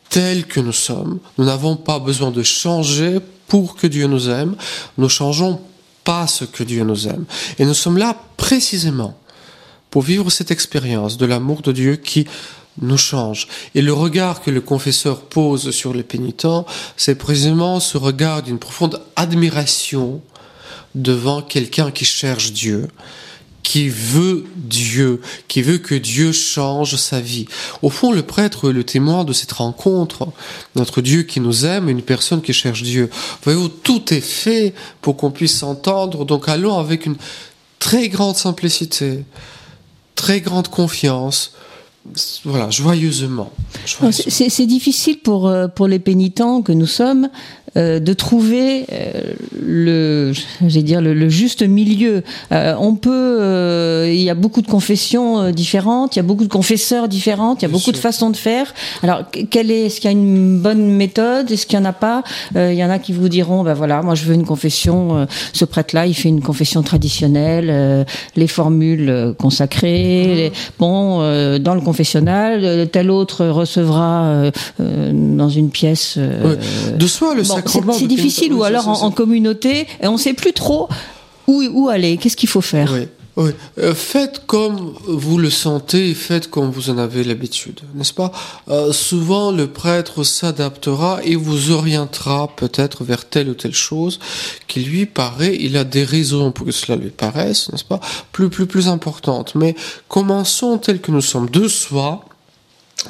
tel 0.09 0.47
que 0.47 0.59
nous 0.59 0.71
sommes. 0.73 1.19
Nous 1.37 1.45
n'avons 1.45 1.75
pas 1.75 1.99
besoin 1.99 2.31
de 2.31 2.41
changer 2.41 3.19
pour 3.47 3.75
que 3.75 3.85
Dieu 3.85 4.07
nous 4.07 4.27
aime. 4.27 4.55
Nous 4.97 5.07
changeons 5.07 5.61
pas 6.03 6.25
ce 6.25 6.45
que 6.45 6.63
Dieu 6.63 6.83
nous 6.83 7.07
aime. 7.07 7.25
Et 7.59 7.65
nous 7.65 7.75
sommes 7.75 7.99
là 7.99 8.17
précisément 8.35 9.15
pour 9.91 10.01
vivre 10.01 10.31
cette 10.31 10.49
expérience 10.49 11.17
de 11.17 11.27
l'amour 11.27 11.61
de 11.61 11.73
Dieu 11.73 11.97
qui 11.97 12.25
nous 12.81 12.97
change. 12.97 13.47
Et 13.75 13.83
le 13.83 13.93
regard 13.93 14.41
que 14.41 14.49
le 14.49 14.61
confesseur 14.61 15.21
pose 15.21 15.69
sur 15.69 15.93
les 15.93 16.01
pénitents, 16.01 16.65
c'est 16.95 17.19
précisément 17.19 17.79
ce 17.79 17.99
regard 17.99 18.41
d'une 18.41 18.57
profonde 18.57 18.99
admiration 19.15 20.23
devant 20.97 21.41
quelqu'un 21.41 21.91
qui 21.91 22.05
cherche 22.05 22.51
Dieu, 22.51 22.87
qui 23.63 23.89
veut 23.89 24.45
Dieu, 24.55 25.21
qui 25.47 25.61
veut 25.61 25.77
que 25.77 25.95
Dieu 25.95 26.31
change 26.31 26.95
sa 26.95 27.19
vie. 27.19 27.47
Au 27.81 27.89
fond, 27.89 28.11
le 28.11 28.23
prêtre 28.23 28.69
est 28.69 28.73
le 28.73 28.83
témoin 28.83 29.23
de 29.23 29.33
cette 29.33 29.51
rencontre. 29.51 30.27
Notre 30.75 31.01
Dieu 31.01 31.23
qui 31.23 31.39
nous 31.39 31.65
aime, 31.65 31.89
une 31.89 32.01
personne 32.01 32.41
qui 32.41 32.53
cherche 32.53 32.83
Dieu. 32.83 33.09
Voyez-vous, 33.43 33.69
tout 33.69 34.13
est 34.13 34.21
fait 34.21 34.73
pour 35.01 35.17
qu'on 35.17 35.31
puisse 35.31 35.57
s'entendre. 35.57 36.25
Donc 36.25 36.49
allons 36.49 36.77
avec 36.77 37.05
une 37.05 37.17
très 37.79 38.09
grande 38.09 38.35
simplicité, 38.35 39.25
très 40.15 40.41
grande 40.41 40.69
confiance, 40.69 41.51
voilà, 42.45 42.69
joyeusement. 42.69 43.51
C'est 44.11 44.65
difficile 44.65 45.19
pour, 45.19 45.47
euh, 45.47 45.67
pour 45.67 45.87
les 45.87 45.99
pénitents 45.99 46.61
que 46.61 46.71
nous 46.71 46.87
sommes 46.87 47.29
de 47.77 48.13
trouver 48.13 48.85
le, 49.61 50.33
j'ai 50.65 50.81
dire 50.81 51.01
le, 51.01 51.29
juste 51.29 51.61
milieu. 51.61 52.23
on 52.51 52.95
peut, 52.95 54.05
il 54.07 54.21
y 54.21 54.29
a 54.29 54.35
beaucoup 54.35 54.61
de 54.61 54.67
confessions 54.67 55.51
différentes, 55.51 56.15
il 56.15 56.19
y 56.19 56.21
a 56.21 56.23
beaucoup 56.23 56.43
de 56.43 56.49
confesseurs 56.49 57.07
différentes, 57.07 57.61
il 57.61 57.65
y 57.65 57.67
a 57.67 57.71
beaucoup 57.71 57.91
de 57.91 57.97
façons 57.97 58.29
de 58.29 58.37
faire. 58.37 58.73
Alors, 59.03 59.23
quelle 59.51 59.71
est, 59.71 59.87
est-ce 59.87 60.01
qu'il 60.01 60.09
y 60.09 60.13
a 60.13 60.17
une 60.17 60.59
bonne 60.59 60.89
méthode? 60.91 61.51
Est-ce 61.51 61.65
qu'il 61.65 61.77
y 61.77 61.81
en 61.81 61.85
a 61.85 61.93
pas? 61.93 62.23
Il 62.55 62.73
y 62.73 62.83
en 62.83 62.89
a 62.89 62.99
qui 62.99 63.13
vous 63.13 63.29
diront, 63.29 63.63
ben 63.63 63.73
voilà, 63.73 64.01
moi 64.01 64.15
je 64.15 64.23
veux 64.25 64.33
une 64.33 64.45
confession. 64.45 65.27
ce 65.53 65.65
prêtre-là, 65.65 66.07
il 66.07 66.15
fait 66.15 66.29
une 66.29 66.41
confession 66.41 66.81
traditionnelle, 66.81 68.05
les 68.35 68.47
formules 68.47 69.35
consacrées. 69.37 70.51
bon, 70.79 71.19
dans 71.59 71.75
le 71.75 71.81
confessionnal, 71.81 72.87
tel 72.91 73.11
autre 73.11 73.45
recevra 73.45 74.51
dans 74.79 75.49
une 75.49 75.69
pièce. 75.69 76.17
De 76.17 77.07
soi, 77.07 77.35
le 77.35 77.43
sacrement. 77.43 77.66
C'est 77.67 78.07
difficile, 78.07 78.53
ou 78.53 78.63
alors 78.63 78.87
en, 78.87 79.11
communauté, 79.11 79.87
et 80.01 80.07
on 80.07 80.13
ne 80.13 80.17
sait 80.17 80.33
plus 80.33 80.53
trop 80.53 80.89
où, 81.47 81.63
où 81.71 81.89
aller, 81.89 82.17
qu'est-ce 82.17 82.37
qu'il 82.37 82.49
faut 82.49 82.61
faire? 82.61 82.91
Oui. 82.93 83.07
Euh, 83.77 83.93
faites 83.93 84.47
comme 84.47 84.95
vous 85.05 85.37
le 85.37 85.51
sentez, 85.51 86.15
faites 86.15 86.49
comme 86.49 86.71
vous 86.71 86.89
en 86.89 86.97
avez 86.97 87.23
l'habitude, 87.23 87.81
n'est-ce 87.93 88.13
pas? 88.13 88.31
Euh, 88.67 88.91
Souvent, 88.91 89.51
le 89.51 89.67
prêtre 89.67 90.23
s'adaptera 90.23 91.19
et 91.23 91.35
vous 91.35 91.71
orientera 91.71 92.47
peut-être 92.55 93.03
vers 93.03 93.29
telle 93.29 93.49
ou 93.49 93.53
telle 93.53 93.75
chose 93.75 94.19
qui 94.67 94.79
lui 94.79 95.05
paraît, 95.05 95.55
il 95.59 95.77
a 95.77 95.83
des 95.83 96.03
raisons 96.03 96.51
pour 96.51 96.65
que 96.65 96.71
cela 96.71 96.97
lui 96.97 97.11
paraisse, 97.11 97.71
n'est-ce 97.71 97.83
pas? 97.83 97.99
Plus, 98.31 98.49
plus, 98.49 98.65
plus 98.65 98.87
importante. 98.87 99.53
Mais 99.53 99.75
commençons 100.07 100.79
tel 100.79 100.99
que 100.99 101.11
nous 101.11 101.21
sommes 101.21 101.49
de 101.49 101.67
soi. 101.67 102.25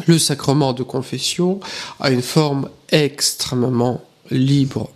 Le 0.05 0.19
sacrement 0.19 0.73
de 0.73 0.83
confession 0.83 1.61
a 2.01 2.11
une 2.11 2.21
forme 2.21 2.69
extrêmement 2.91 4.01
libre. 4.31 4.89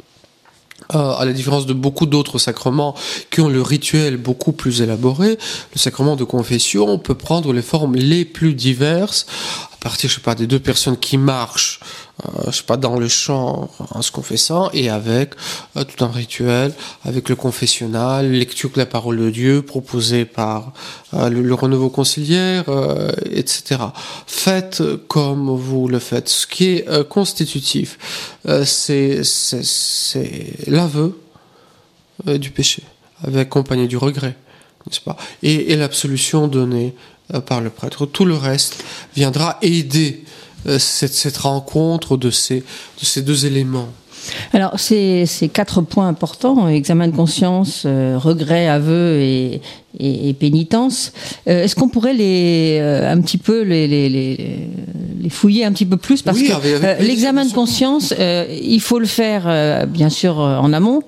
Euh, 0.96 1.14
à 1.14 1.26
la 1.26 1.32
différence 1.32 1.66
de 1.66 1.74
beaucoup 1.74 2.06
d'autres 2.06 2.40
sacrements 2.40 2.96
qui 3.30 3.40
ont 3.40 3.48
le 3.48 3.62
rituel 3.62 4.18
beaucoup 4.18 4.52
plus 4.52 4.82
élaboré, 4.82 5.38
le 5.74 5.80
sacrement 5.80 6.16
de 6.16 6.24
confession 6.24 6.98
peut 6.98 7.16
prendre 7.16 7.54
les 7.54 7.62
formes 7.62 7.96
les 7.96 8.26
plus 8.26 8.54
diverses 8.54 9.26
partir, 9.82 10.10
je 10.10 10.16
sais 10.16 10.22
pas, 10.22 10.36
des 10.36 10.46
deux 10.46 10.60
personnes 10.60 10.96
qui 10.96 11.18
marchent, 11.18 11.80
euh, 12.24 12.52
je 12.52 12.58
sais 12.58 12.64
pas, 12.64 12.78
dans 12.78 13.00
le 13.00 13.08
champ 13.08 13.70
en 13.90 14.02
se 14.04 14.12
confessant 14.12 14.70
et 14.74 14.90
avec 14.90 15.34
euh, 15.76 15.84
tout 15.84 16.06
un 16.06 16.08
rituel, 16.08 16.72
avec 17.04 17.28
le 17.30 17.36
confessionnal, 17.36 18.32
lecture 18.32 18.70
de 18.70 18.78
la 18.78 18.86
parole 18.86 19.18
de 19.18 19.30
Dieu 19.32 19.64
proposée 19.64 20.26
par 20.26 20.72
euh, 21.16 21.30
le, 21.30 21.54
renouveau 21.56 21.90
conciliaire, 21.90 22.66
etc. 23.26 23.82
Faites 24.28 24.84
comme 25.08 25.50
vous 25.50 25.88
le 25.88 26.00
faites. 26.00 26.30
Ce 26.30 26.48
qui 26.48 26.76
est 26.76 27.08
constitutif, 27.10 27.98
c'est 28.64 29.22
l'aveu 30.68 31.20
du 32.26 32.52
péché, 32.52 32.84
avec 33.24 33.48
accompagné 33.48 33.88
du 33.88 33.98
regret, 33.98 34.36
pas, 35.06 35.18
et, 35.44 35.76
l'absolution 35.76 36.48
donnée 36.48 36.96
par 37.40 37.62
le 37.62 37.70
prêtre. 37.70 38.06
Tout 38.06 38.26
le 38.26 38.36
reste 38.36 38.84
viendra 39.16 39.58
aider 39.62 40.26
euh, 40.68 40.78
cette, 40.78 41.38
rencontre 41.38 42.18
de 42.18 42.30
ces 42.30 42.64
deux 43.18 43.46
éléments. 43.46 43.90
Alors, 44.54 44.80
ces, 44.80 45.26
ces, 45.26 45.50
quatre 45.50 45.82
points 45.82 46.08
importants, 46.08 46.68
examen 46.68 47.08
de 47.08 47.16
conscience, 47.16 47.84
euh, 47.86 48.18
regret, 48.18 48.68
aveu 48.68 49.20
et, 49.20 49.62
et, 50.00 50.34
pénitence, 50.34 51.12
est-ce 51.46 51.76
qu'on 51.76 51.90
pourrait 51.90 52.14
les, 52.14 52.80
un 52.80 53.20
petit 53.22 53.38
peu 53.38 53.62
les, 53.62 53.88
les, 53.88 54.10
les, 54.10 55.30
fouiller 55.30 55.66
un 55.66 55.72
petit 55.72 55.86
peu 55.86 55.98
plus? 55.98 56.22
Parce 56.22 56.40
que 56.40 57.02
l'examen 57.04 57.46
de 57.46 57.52
conscience, 57.52 58.14
il 58.18 58.80
faut 58.80 59.00
le 59.00 59.06
faire, 59.06 59.86
bien 59.88 60.10
sûr, 60.10 60.38
en 60.38 60.72
amont. 60.72 61.04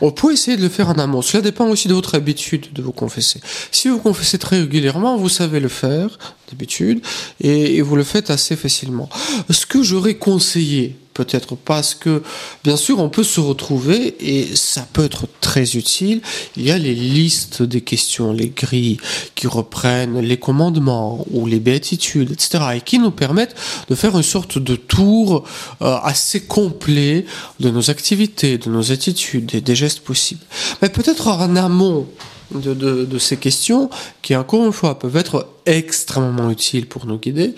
On 0.00 0.10
peut 0.10 0.32
essayer 0.32 0.56
de 0.56 0.62
le 0.62 0.68
faire 0.68 0.88
en 0.88 0.94
amont. 0.94 1.22
Cela 1.22 1.42
dépend 1.42 1.68
aussi 1.68 1.88
de 1.88 1.94
votre 1.94 2.14
habitude 2.14 2.72
de 2.72 2.82
vous 2.82 2.92
confesser. 2.92 3.40
Si 3.70 3.88
vous 3.88 3.98
confessez 3.98 4.38
très 4.38 4.60
régulièrement, 4.60 5.16
vous 5.16 5.28
savez 5.28 5.60
le 5.60 5.68
faire 5.68 6.18
d'habitude 6.50 7.00
et, 7.40 7.80
vous 7.82 7.96
le 7.96 8.04
faites 8.04 8.30
assez 8.30 8.56
facilement. 8.56 9.08
Ce 9.50 9.66
que 9.66 9.82
j'aurais 9.82 10.14
conseillé, 10.14 10.96
peut-être 11.16 11.56
parce 11.56 11.94
que, 11.94 12.22
bien 12.62 12.76
sûr, 12.76 12.98
on 12.98 13.08
peut 13.08 13.24
se 13.24 13.40
retrouver 13.40 14.16
et 14.20 14.54
ça 14.54 14.86
peut 14.92 15.04
être 15.04 15.26
très 15.40 15.76
utile. 15.76 16.20
Il 16.56 16.64
y 16.64 16.70
a 16.70 16.76
les 16.76 16.94
listes 16.94 17.62
des 17.62 17.80
questions, 17.80 18.34
les 18.34 18.50
grilles 18.50 18.98
qui 19.34 19.46
reprennent 19.46 20.20
les 20.20 20.36
commandements 20.36 21.26
ou 21.30 21.46
les 21.46 21.58
béatitudes, 21.58 22.32
etc. 22.32 22.64
et 22.76 22.80
qui 22.82 22.98
nous 22.98 23.10
permettent 23.10 23.56
de 23.88 23.94
faire 23.94 24.14
une 24.14 24.22
sorte 24.22 24.58
de 24.58 24.76
tour 24.76 25.44
euh, 25.80 25.96
assez 26.02 26.40
complet 26.40 27.24
de 27.60 27.70
nos 27.70 27.90
activités, 27.90 28.58
de 28.58 28.68
nos 28.68 28.92
attitudes 28.92 29.54
et 29.54 29.62
des 29.62 29.74
gestes 29.74 30.00
possibles. 30.00 30.44
Mais 30.82 30.90
peut-être 30.90 31.28
en 31.28 31.56
amont 31.56 32.06
de, 32.54 32.74
de, 32.74 33.18
ces 33.18 33.38
questions 33.38 33.88
qui, 34.22 34.36
encore 34.36 34.64
une 34.64 34.72
fois, 34.72 34.98
peuvent 34.98 35.16
être 35.16 35.48
extrêmement 35.64 36.50
utiles 36.50 36.86
pour 36.86 37.06
nous 37.06 37.18
guider, 37.18 37.54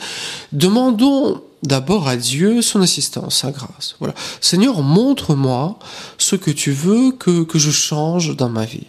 demandons 0.52 1.42
d'abord 1.62 2.08
à 2.08 2.16
Dieu 2.16 2.62
son 2.62 2.80
assistance, 2.80 3.36
sa 3.36 3.50
grâce. 3.50 3.96
Voilà. 3.98 4.14
Seigneur, 4.40 4.82
montre-moi 4.82 5.78
ce 6.18 6.36
que 6.36 6.50
tu 6.50 6.72
veux 6.72 7.12
que, 7.12 7.44
que 7.44 7.58
je 7.58 7.70
change 7.70 8.36
dans 8.36 8.48
ma 8.48 8.64
vie. 8.64 8.86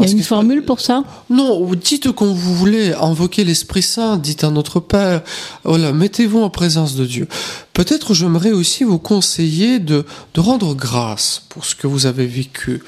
Il 0.00 0.06
y 0.06 0.08
a 0.08 0.12
une 0.12 0.22
formule 0.22 0.64
pour 0.64 0.80
ça? 0.80 1.04
Non, 1.28 1.70
dites 1.74 2.10
quand 2.12 2.32
vous 2.32 2.54
voulez, 2.54 2.94
invoquer 2.94 3.44
l'Esprit 3.44 3.82
Saint, 3.82 4.16
dites 4.16 4.42
à 4.42 4.50
notre 4.50 4.80
Père, 4.80 5.22
voilà, 5.64 5.92
mettez-vous 5.92 6.40
en 6.40 6.48
présence 6.48 6.96
de 6.96 7.04
Dieu. 7.04 7.28
Peut-être 7.74 8.14
j'aimerais 8.14 8.52
aussi 8.52 8.84
vous 8.84 8.98
conseiller 8.98 9.80
de, 9.80 10.06
de 10.32 10.40
rendre 10.40 10.74
grâce 10.74 11.42
pour 11.50 11.66
ce 11.66 11.74
que 11.74 11.86
vous 11.86 12.06
avez 12.06 12.26
vécu 12.26 12.82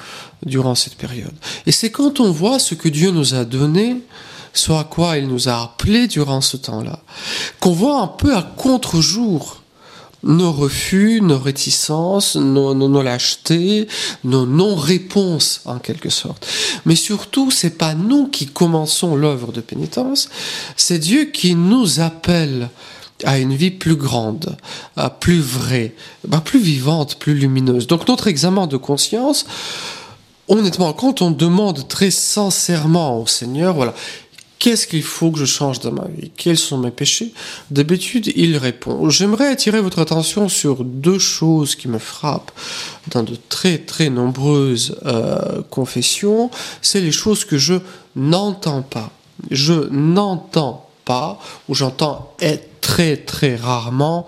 durant 0.45 0.73
cette 0.73 0.95
période. 0.95 1.33
Et 1.67 1.71
c'est 1.71 1.91
quand 1.91 2.19
on 2.19 2.31
voit 2.31 2.57
ce 2.57 2.73
que 2.73 2.89
Dieu 2.89 3.11
nous 3.11 3.35
a 3.35 3.45
donné, 3.45 3.97
soit 4.57 4.79
à 4.79 4.83
quoi 4.83 5.17
il 5.17 5.27
nous 5.27 5.49
a 5.49 5.63
appelé 5.63 6.07
durant 6.07 6.41
ce 6.41 6.57
temps-là, 6.57 6.99
qu'on 7.59 7.73
voit 7.73 8.01
un 8.01 8.07
peu 8.07 8.35
à 8.35 8.41
contre-jour 8.41 9.61
nos 10.25 10.51
refus, 10.51 11.21
nos 11.21 11.37
réticences, 11.37 12.35
nos, 12.35 12.73
nos, 12.73 13.01
lâchetés, 13.01 13.87
nos 14.23 14.45
non-réponses 14.45 15.61
en 15.65 15.77
quelque 15.77 16.09
sorte. 16.09 16.47
Mais 16.85 16.95
surtout, 16.95 17.51
c'est 17.51 17.77
pas 17.77 17.93
nous 17.93 18.27
qui 18.27 18.47
commençons 18.47 19.15
l'œuvre 19.15 19.51
de 19.51 19.61
pénitence, 19.61 20.29
c'est 20.75 20.99
Dieu 20.99 21.25
qui 21.25 21.55
nous 21.55 21.99
appelle 21.99 22.69
à 23.23 23.37
une 23.37 23.53
vie 23.53 23.71
plus 23.71 23.95
grande, 23.95 24.57
plus 25.19 25.39
vraie, 25.39 25.93
bah, 26.27 26.41
plus 26.43 26.59
vivante, 26.59 27.15
plus 27.15 27.35
lumineuse. 27.35 27.87
Donc 27.87 28.07
notre 28.07 28.27
examen 28.27 28.67
de 28.67 28.77
conscience, 28.77 29.45
honnêtement, 30.47 30.91
quand 30.93 31.21
on 31.21 31.31
demande 31.31 31.87
très 31.87 32.11
sincèrement 32.11 33.21
au 33.21 33.27
Seigneur, 33.27 33.73
voilà, 33.73 33.93
Qu'est-ce 34.59 34.87
qu'il 34.87 35.03
faut 35.03 35.31
que 35.31 35.39
je 35.39 35.45
change 35.45 35.79
dans 35.81 35.91
ma 35.91 36.07
vie? 36.07 36.31
Quels 36.35 36.57
sont 36.57 36.77
mes 36.77 36.91
péchés? 36.91 37.33
D'habitude, 37.71 38.31
il 38.35 38.57
répond. 38.57 39.09
J'aimerais 39.09 39.47
attirer 39.47 39.81
votre 39.81 39.99
attention 39.99 40.49
sur 40.49 40.83
deux 40.83 41.19
choses 41.19 41.75
qui 41.75 41.87
me 41.87 41.99
frappent 41.99 42.51
dans 43.11 43.23
de 43.23 43.37
très 43.49 43.77
très 43.77 44.09
nombreuses 44.09 44.97
euh, 45.05 45.61
confessions. 45.69 46.49
C'est 46.81 47.01
les 47.01 47.11
choses 47.11 47.45
que 47.45 47.57
je 47.57 47.75
n'entends 48.15 48.81
pas. 48.81 49.11
Je 49.51 49.89
n'entends 49.91 50.89
pas, 51.03 51.39
ou 51.67 51.75
j'entends 51.75 52.33
très 52.81 53.17
très 53.17 53.55
rarement 53.55 54.27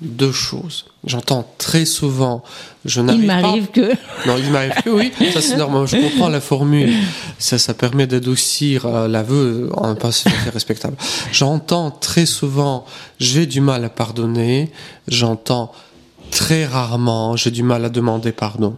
deux 0.00 0.32
choses. 0.32 0.86
J'entends 1.06 1.46
très 1.58 1.84
souvent, 1.84 2.42
je 2.84 3.00
n'arrive 3.00 3.22
Il 3.22 3.26
m'arrive 3.26 3.66
que. 3.68 3.92
Non, 4.26 4.36
il 4.38 4.50
m'arrive 4.50 4.74
que 4.84 4.90
oui. 4.90 5.12
Ça 5.32 5.40
c'est 5.40 5.56
normal. 5.56 5.86
Je 5.86 5.96
comprends 5.96 6.28
la 6.28 6.40
formule. 6.40 6.92
Ça, 7.38 7.58
ça 7.58 7.74
permet 7.74 8.06
d'adoucir 8.06 8.86
euh, 8.86 9.08
l'aveu 9.08 9.70
en 9.76 9.88
un 9.88 9.94
passé 9.94 10.30
respectable. 10.52 10.96
J'entends 11.32 11.90
très 11.90 12.26
souvent, 12.26 12.84
j'ai 13.18 13.46
du 13.46 13.60
mal 13.60 13.84
à 13.84 13.88
pardonner. 13.88 14.70
J'entends 15.08 15.72
très 16.30 16.66
rarement, 16.66 17.36
j'ai 17.36 17.50
du 17.50 17.62
mal 17.62 17.84
à 17.84 17.88
demander 17.88 18.32
pardon. 18.32 18.76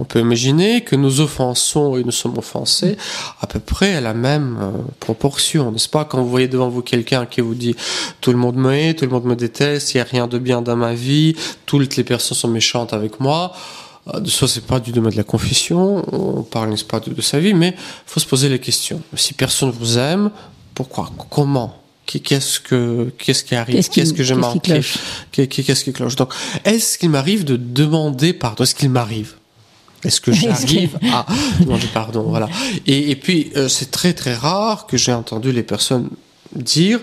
On 0.00 0.04
peut 0.04 0.18
imaginer 0.18 0.80
que 0.80 0.96
nous 0.96 1.20
offensons 1.20 1.98
et 1.98 2.04
nous 2.04 2.10
sommes 2.10 2.38
offensés 2.38 2.96
à 3.42 3.46
peu 3.46 3.60
près 3.60 3.94
à 3.94 4.00
la 4.00 4.14
même 4.14 4.56
euh, 4.58 4.70
proportion, 4.98 5.70
n'est-ce 5.70 5.90
pas? 5.90 6.06
Quand 6.06 6.22
vous 6.22 6.30
voyez 6.30 6.48
devant 6.48 6.70
vous 6.70 6.80
quelqu'un 6.80 7.26
qui 7.26 7.42
vous 7.42 7.54
dit 7.54 7.76
tout 8.22 8.32
le 8.32 8.38
monde 8.38 8.56
me 8.56 8.72
hait, 8.72 8.94
tout 8.94 9.04
le 9.04 9.10
monde 9.10 9.26
me 9.26 9.36
déteste, 9.36 9.92
il 9.92 9.98
n'y 9.98 10.00
a 10.00 10.04
rien 10.04 10.26
de 10.26 10.38
bien 10.38 10.62
dans 10.62 10.74
ma 10.74 10.94
vie, 10.94 11.36
toutes 11.66 11.96
les 11.98 12.04
personnes 12.04 12.38
sont 12.38 12.48
méchantes 12.48 12.94
avec 12.94 13.20
moi, 13.20 13.52
euh, 14.14 14.20
de 14.20 14.30
soi 14.30 14.48
c'est 14.48 14.64
pas 14.64 14.80
du 14.80 14.90
domaine 14.90 15.12
de 15.12 15.18
la 15.18 15.22
confession, 15.22 16.02
on 16.14 16.44
parle 16.44 16.70
n'est-ce 16.70 16.84
pas 16.86 17.00
de, 17.00 17.20
sa 17.20 17.38
vie, 17.38 17.52
mais 17.52 17.76
faut 18.06 18.20
se 18.20 18.26
poser 18.26 18.48
les 18.48 18.58
questions. 18.58 19.02
Si 19.16 19.34
personne 19.34 19.70
vous 19.70 19.98
aime, 19.98 20.30
pourquoi? 20.74 21.10
Comment? 21.28 21.76
Qu'est-ce 22.06 22.58
que 22.58 23.12
qu'est-ce 23.18 23.44
qui 23.44 23.54
arrive? 23.54 23.86
Qu'est-ce 23.86 24.14
que 24.14 24.22
j'ai 24.22 24.34
manqué 24.34 24.80
Qu'est-ce 25.30 25.84
qui 25.84 25.92
cloche? 25.92 26.16
Donc, 26.16 26.32
est-ce 26.64 26.96
qu'il 26.96 27.10
m'arrive 27.10 27.44
de 27.44 27.56
demander 27.56 28.32
pardon? 28.32 28.64
Est-ce 28.64 28.74
qu'il 28.74 28.88
m'arrive? 28.88 29.34
Est-ce 30.04 30.20
que 30.20 30.32
j'arrive 30.32 30.98
à 31.12 31.26
demander 31.60 31.86
pardon 31.92 32.22
Voilà. 32.22 32.48
Et, 32.86 33.10
et 33.10 33.16
puis, 33.16 33.50
euh, 33.56 33.68
c'est 33.68 33.90
très 33.90 34.12
très 34.12 34.34
rare 34.34 34.86
que 34.86 34.96
j'ai 34.96 35.12
entendu 35.12 35.52
les 35.52 35.62
personnes 35.62 36.08
dire 36.54 37.00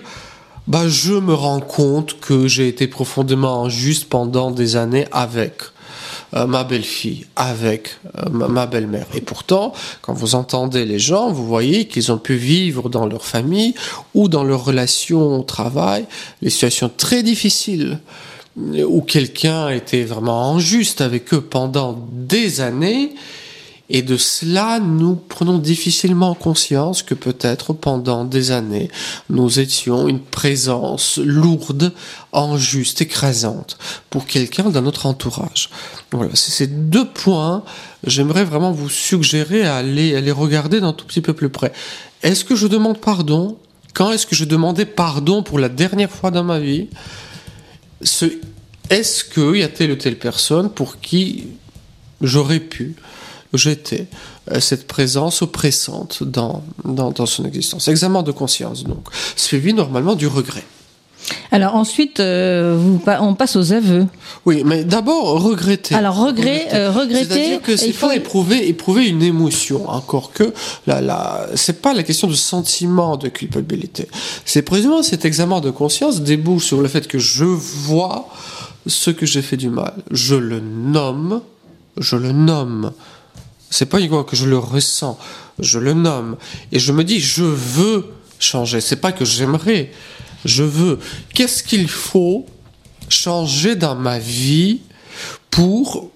bah, 0.66 0.88
je 0.88 1.14
me 1.14 1.32
rends 1.32 1.60
compte 1.60 2.20
que 2.20 2.46
j'ai 2.46 2.68
été 2.68 2.86
profondément 2.88 3.64
injuste 3.64 4.08
pendant 4.08 4.50
des 4.50 4.76
années 4.76 5.06
avec. 5.12 5.62
euh, 6.34 6.46
ma 6.46 6.64
belle-fille 6.64 7.26
avec 7.36 7.96
euh, 8.18 8.28
ma, 8.30 8.66
belle-mère. 8.66 9.06
Et 9.14 9.20
pourtant, 9.20 9.72
quand 10.02 10.12
vous 10.12 10.34
entendez 10.34 10.84
les 10.84 10.98
gens, 10.98 11.30
vous 11.32 11.46
voyez 11.46 11.86
qu'ils 11.86 12.12
ont 12.12 12.18
pu 12.18 12.34
vivre 12.34 12.88
dans 12.88 13.06
leur 13.06 13.24
famille 13.24 13.74
ou 14.14 14.28
dans 14.28 14.44
leur 14.44 14.64
relation 14.64 15.40
au 15.40 15.42
travail 15.42 16.06
les 16.42 16.50
situations 16.50 16.90
très 16.94 17.22
difficiles 17.22 17.98
où 18.86 19.00
quelqu'un 19.02 19.68
était 19.70 20.04
vraiment 20.04 20.54
injuste 20.54 21.00
avec 21.00 21.32
eux 21.32 21.40
pendant 21.40 21.98
des 22.12 22.60
années 22.60 23.14
et 23.90 24.02
de 24.02 24.18
cela, 24.18 24.80
nous 24.80 25.14
prenons 25.14 25.58
difficilement 25.58 26.34
conscience 26.34 27.02
que 27.02 27.14
peut-être 27.14 27.72
pendant 27.72 28.24
des 28.26 28.50
années, 28.50 28.90
nous 29.30 29.60
étions 29.60 30.08
une 30.08 30.20
présence 30.20 31.16
lourde, 31.16 31.92
injuste, 32.34 33.00
écrasante 33.00 33.78
pour 34.10 34.26
quelqu'un 34.26 34.64
dans 34.64 34.82
notre 34.82 35.06
entourage. 35.06 35.70
Voilà, 36.12 36.32
c'est 36.34 36.50
ces 36.50 36.66
deux 36.66 37.08
points, 37.08 37.64
j'aimerais 38.06 38.44
vraiment 38.44 38.72
vous 38.72 38.90
suggérer 38.90 39.64
à 39.64 39.76
aller, 39.76 40.14
à 40.14 40.20
les 40.20 40.32
regarder 40.32 40.80
d'un 40.80 40.92
tout 40.92 41.06
petit 41.06 41.22
peu 41.22 41.32
plus 41.32 41.48
près. 41.48 41.72
Est-ce 42.22 42.44
que 42.44 42.56
je 42.56 42.66
demande 42.66 42.98
pardon? 42.98 43.56
Quand 43.94 44.12
est-ce 44.12 44.26
que 44.26 44.36
je 44.36 44.44
demandais 44.44 44.84
pardon 44.84 45.42
pour 45.42 45.58
la 45.58 45.70
dernière 45.70 46.10
fois 46.10 46.30
dans 46.30 46.44
ma 46.44 46.58
vie? 46.58 46.88
Est-ce 48.00 49.24
qu'il 49.24 49.56
y 49.56 49.62
a 49.62 49.68
telle 49.68 49.92
ou 49.92 49.96
telle 49.96 50.18
personne 50.18 50.70
pour 50.70 51.00
qui 51.00 51.48
j'aurais 52.20 52.60
pu 52.60 52.96
jeter 53.52 54.06
euh, 54.50 54.60
cette 54.60 54.86
présence 54.86 55.42
oppressante 55.42 56.22
dans, 56.22 56.64
dans, 56.84 57.10
dans, 57.10 57.26
son 57.26 57.44
existence? 57.44 57.88
Examen 57.88 58.22
de 58.22 58.32
conscience, 58.32 58.84
donc, 58.84 59.08
suivi 59.36 59.72
normalement 59.72 60.14
du 60.14 60.26
regret. 60.26 60.64
Alors 61.50 61.74
ensuite, 61.74 62.20
euh, 62.20 62.76
vous, 62.78 63.00
on 63.20 63.34
passe 63.34 63.56
aux 63.56 63.72
aveux. 63.72 64.06
Oui, 64.44 64.62
mais 64.64 64.84
d'abord 64.84 65.42
regretter. 65.42 65.94
Alors 65.94 66.16
regret, 66.16 66.68
euh, 66.72 66.90
regretter. 66.90 67.24
C'est-à-dire 67.24 67.62
que 67.62 67.76
c'est 67.76 67.92
faut... 67.92 68.08
pas 68.08 68.16
éprouver, 68.16 68.68
éprouver 68.68 69.06
une 69.06 69.22
émotion. 69.22 69.88
Encore 69.88 70.32
que 70.32 70.52
la, 70.86 71.00
la, 71.00 71.46
c'est 71.54 71.80
pas 71.80 71.94
la 71.94 72.02
question 72.02 72.28
de 72.28 72.34
sentiment 72.34 73.16
de 73.16 73.28
culpabilité. 73.28 74.08
C'est 74.44 74.62
précisément 74.62 75.02
cet 75.02 75.24
examen 75.24 75.60
de 75.60 75.70
conscience 75.70 76.22
débouche 76.22 76.66
sur 76.66 76.80
le 76.80 76.88
fait 76.88 77.08
que 77.08 77.18
je 77.18 77.44
vois 77.44 78.28
ce 78.86 79.10
que 79.10 79.26
j'ai 79.26 79.42
fait 79.42 79.56
du 79.56 79.70
mal. 79.70 79.94
Je 80.10 80.34
le 80.34 80.60
nomme, 80.60 81.40
je 81.96 82.16
le 82.16 82.32
nomme. 82.32 82.92
C'est 83.70 83.86
pas 83.86 83.98
uniquement 83.98 84.24
que 84.24 84.36
je 84.36 84.46
le 84.46 84.58
ressens, 84.58 85.18
je 85.58 85.78
le 85.78 85.92
nomme 85.92 86.36
et 86.72 86.78
je 86.78 86.92
me 86.92 87.04
dis 87.04 87.20
je 87.20 87.44
veux 87.44 88.06
changer. 88.38 88.80
C'est 88.80 88.96
pas 88.96 89.12
que 89.12 89.24
j'aimerais, 89.24 89.90
je 90.44 90.62
veux. 90.62 90.98
Qu'est-ce 91.34 91.62
qu'il 91.62 91.88
faut 91.88 92.46
changer 93.08 93.76
dans 93.76 93.94
ma 93.94 94.18
vie 94.18 94.80
pour 95.50 96.10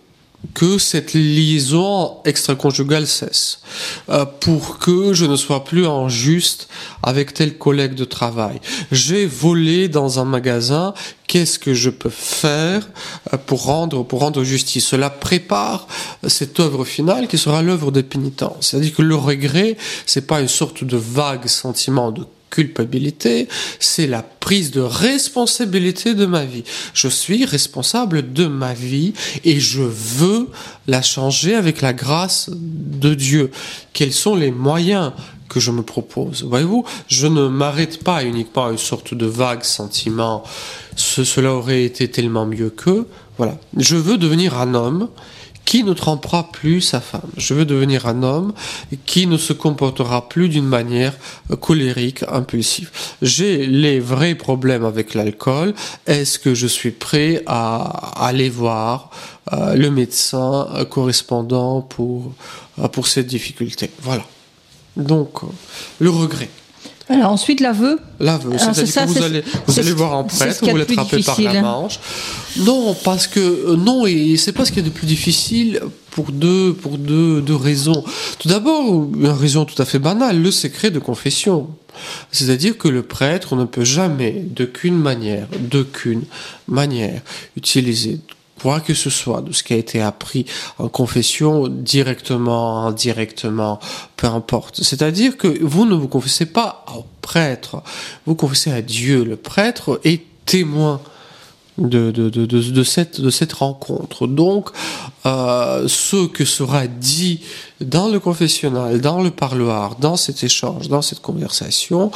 que 0.55 0.77
cette 0.77 1.15
liaison 1.15 2.17
extra-conjugale 2.25 3.07
cesse, 3.07 3.61
euh, 4.09 4.25
pour 4.25 4.79
que 4.79 5.13
je 5.13 5.25
ne 5.25 5.37
sois 5.37 5.65
plus 5.65 5.87
en 5.87 6.09
juste 6.09 6.69
avec 7.03 7.33
tel 7.33 7.57
collègue 7.57 7.95
de 7.95 8.05
travail? 8.05 8.61
J'ai 8.91 9.25
volé 9.25 9.89
dans 9.89 10.19
un 10.19 10.25
magasin, 10.25 10.95
qu'est-ce 11.29 11.59
que 11.59 11.75
je 11.75 11.91
peux 11.91 12.11
faire 12.11 12.89
euh, 13.33 13.37
pour 13.39 13.65
rendre, 13.65 14.03
pour 14.03 14.21
rendre 14.21 14.43
justice? 14.43 14.87
Cela 14.87 15.11
prépare 15.11 15.87
cette 16.27 16.59
œuvre 16.59 16.85
finale 16.85 17.29
qui 17.29 17.39
sera 17.39 17.63
l'œuvre 17.63 17.93
des 17.93 18.03
pénitents. 18.03 18.57
C'est-à-dire 18.61 18.95
que 18.95 19.03
le 19.03 19.15
regret, 19.15 19.77
c'est 20.07 20.27
pas 20.27 20.41
une 20.41 20.49
sorte 20.49 20.83
de 20.85 20.97
vague 20.97 21.47
sentiment 21.47 22.11
de 22.11 22.27
culpabilité, 22.53 23.49
c'est 23.81 24.07
la 24.07 24.23
prise 24.23 24.71
de 24.71 24.83
responsabilité 24.83 26.15
de 26.15 26.27
ma 26.27 26.45
vie. 26.45 26.65
Je 26.95 27.09
suis 27.09 27.45
responsable 27.45 28.33
de 28.33 28.47
ma 28.47 28.75
vie 28.75 29.15
et 29.45 29.59
je 29.59 29.83
veux 29.83 30.49
la 30.87 31.03
changer 31.03 31.55
avec 31.55 31.81
la 31.81 31.95
grâce 31.95 32.51
de 32.53 33.15
Dieu. 33.15 33.51
Quels 33.95 34.13
sont 34.13 34.37
les 34.37 34.53
moyens 34.53 35.13
que 35.49 35.61
je 35.61 35.71
me 35.71 35.83
propose? 35.83 36.45
Voyez-vous, 36.45 36.85
je 37.09 37.27
ne 37.27 37.49
m'arrête 37.49 38.05
pas 38.05 38.23
uniquement 38.23 38.67
à 38.67 38.71
une 38.71 38.79
sorte 38.79 39.15
de 39.15 39.27
vague 39.27 39.65
sentiment, 39.65 40.45
cela 40.97 41.55
aurait 41.55 41.85
été 41.85 42.09
tellement 42.09 42.47
mieux 42.47 42.71
que, 42.71 43.07
voilà. 43.39 43.59
Je 43.77 43.97
veux 43.97 44.19
devenir 44.19 44.59
un 44.59 44.75
homme 44.75 45.09
qui 45.73 45.85
ne 45.85 45.95
trompera 45.95 46.53
plus 46.53 46.83
sa 46.83 47.01
femme. 47.01 47.31
Je 47.39 47.55
veux 47.55 47.65
devenir 47.65 48.07
un 48.07 48.23
homme 48.23 48.53
qui 49.07 49.27
ne 49.27 49.39
se 49.39 49.55
comportera 49.55 50.29
plus 50.29 50.51
d'une 50.51 50.67
manière 50.67 51.15
colérique, 51.63 52.25
impulsive. 52.29 52.91
J'ai 53.23 53.67
les 53.67 53.99
vrais 53.99 54.35
problèmes 54.35 54.85
avec 54.85 55.15
l'alcool. 55.15 55.73
Est-ce 56.07 56.39
que 56.39 56.55
je 56.55 56.67
suis 56.67 56.91
prêt 56.91 57.43
à 57.47 57.85
aller 58.23 58.51
voir 58.51 59.09
euh, 59.55 59.75
le 59.75 59.91
médecin 59.91 60.69
correspondant 60.91 61.81
pour, 61.81 62.35
euh, 62.79 62.89
pour 62.89 63.07
cette 63.07 63.29
difficulté? 63.29 63.89
Voilà. 64.03 64.27
Donc, 64.99 65.43
euh, 65.43 65.47
le 66.01 66.11
regret. 66.11 66.51
Alors 67.13 67.33
ensuite 67.33 67.61
l'aveu. 67.61 67.99
L'aveu, 68.21 68.53
c'est-à-dire 68.57 68.95
que 68.95 69.09
vous 69.09 69.23
allez, 69.23 69.45
vous 69.67 69.79
allez 69.79 69.93
voir 69.93 70.15
un 70.15 70.25
prêtre, 70.25 70.65
vous 70.69 70.77
l'attrapez 70.77 71.23
par 71.23 71.41
la 71.41 71.61
manche. 71.61 71.99
Non, 72.59 72.95
parce 73.05 73.27
que 73.27 73.41
euh, 73.41 73.77
non, 73.77 74.07
et 74.07 74.37
c'est 74.37 74.53
pas 74.53 74.65
ce 74.65 74.73
qu'il 74.73 74.83
y 74.83 74.87
a 74.87 74.89
de 74.89 74.95
plus 74.95 75.07
difficile 75.07 75.81
pour 76.11 76.33
deux, 76.33 76.73
pour 76.73 76.99
deux, 76.99 77.41
deux 77.41 77.57
raisons. 77.57 78.05
Tout 78.39 78.49
d'abord, 78.49 79.09
une 79.15 79.29
raison 79.29 79.65
tout 79.65 79.81
à 79.81 79.85
fait 79.85 79.99
banale, 79.99 80.41
le 80.41 80.51
secret 80.51 80.91
de 80.91 80.99
confession. 80.99 81.69
C'est-à-dire 82.31 82.79
que 82.79 82.89
le 82.89 83.03
prêtre 83.03 83.57
ne 83.57 83.65
peut 83.65 83.85
jamais, 83.85 84.45
d'aucune 84.49 84.97
manière, 84.97 85.47
d'aucune 85.59 86.23
manière, 86.69 87.21
utiliser 87.57 88.21
quoi 88.63 88.79
que 88.79 88.95
ce 88.95 89.11
soit 89.11 89.43
de 89.43 89.53
ce 89.53 89.65
qui 89.65 89.73
a 89.73 89.77
été 89.77 90.01
appris 90.01 90.47
en 90.79 90.89
confession, 90.89 91.67
directement, 91.67 92.87
indirectement, 92.87 93.81
peu 94.17 94.29
importe. 94.29 94.83
C'est-à-dire 94.83 95.37
que 95.37 95.63
vous 95.63 95.85
ne 95.85 95.97
vous 95.97 96.07
confessez 96.07 96.47
pas 96.47 96.85
au 96.97 97.05
prêtre, 97.23 97.83
vous 98.25 98.37
confessez 98.37 98.71
à 98.71 98.81
Dieu. 98.81 99.25
Le 99.25 99.35
prêtre 99.35 100.01
est 100.05 100.23
témoin 100.47 101.01
de, 101.77 102.13
de, 102.13 102.29
de, 102.31 102.47
de, 102.47 102.83
cette, 102.85 103.21
de 103.21 103.31
cette 103.31 103.53
rencontre. 103.53 104.29
Donc, 104.29 104.71
euh, 105.27 105.89
ce 105.89 106.27
que 106.27 106.45
sera 106.45 106.87
dit 106.87 107.41
dans 107.81 108.09
le 108.09 108.21
confessionnal, 108.21 109.01
dans 109.01 109.21
le 109.21 109.33
parloir, 109.33 109.97
dans 109.97 110.17
cet 110.17 110.45
échange, 110.45 110.89
dans 110.89 111.03
cette 111.03 111.21
conversation, 111.21 112.13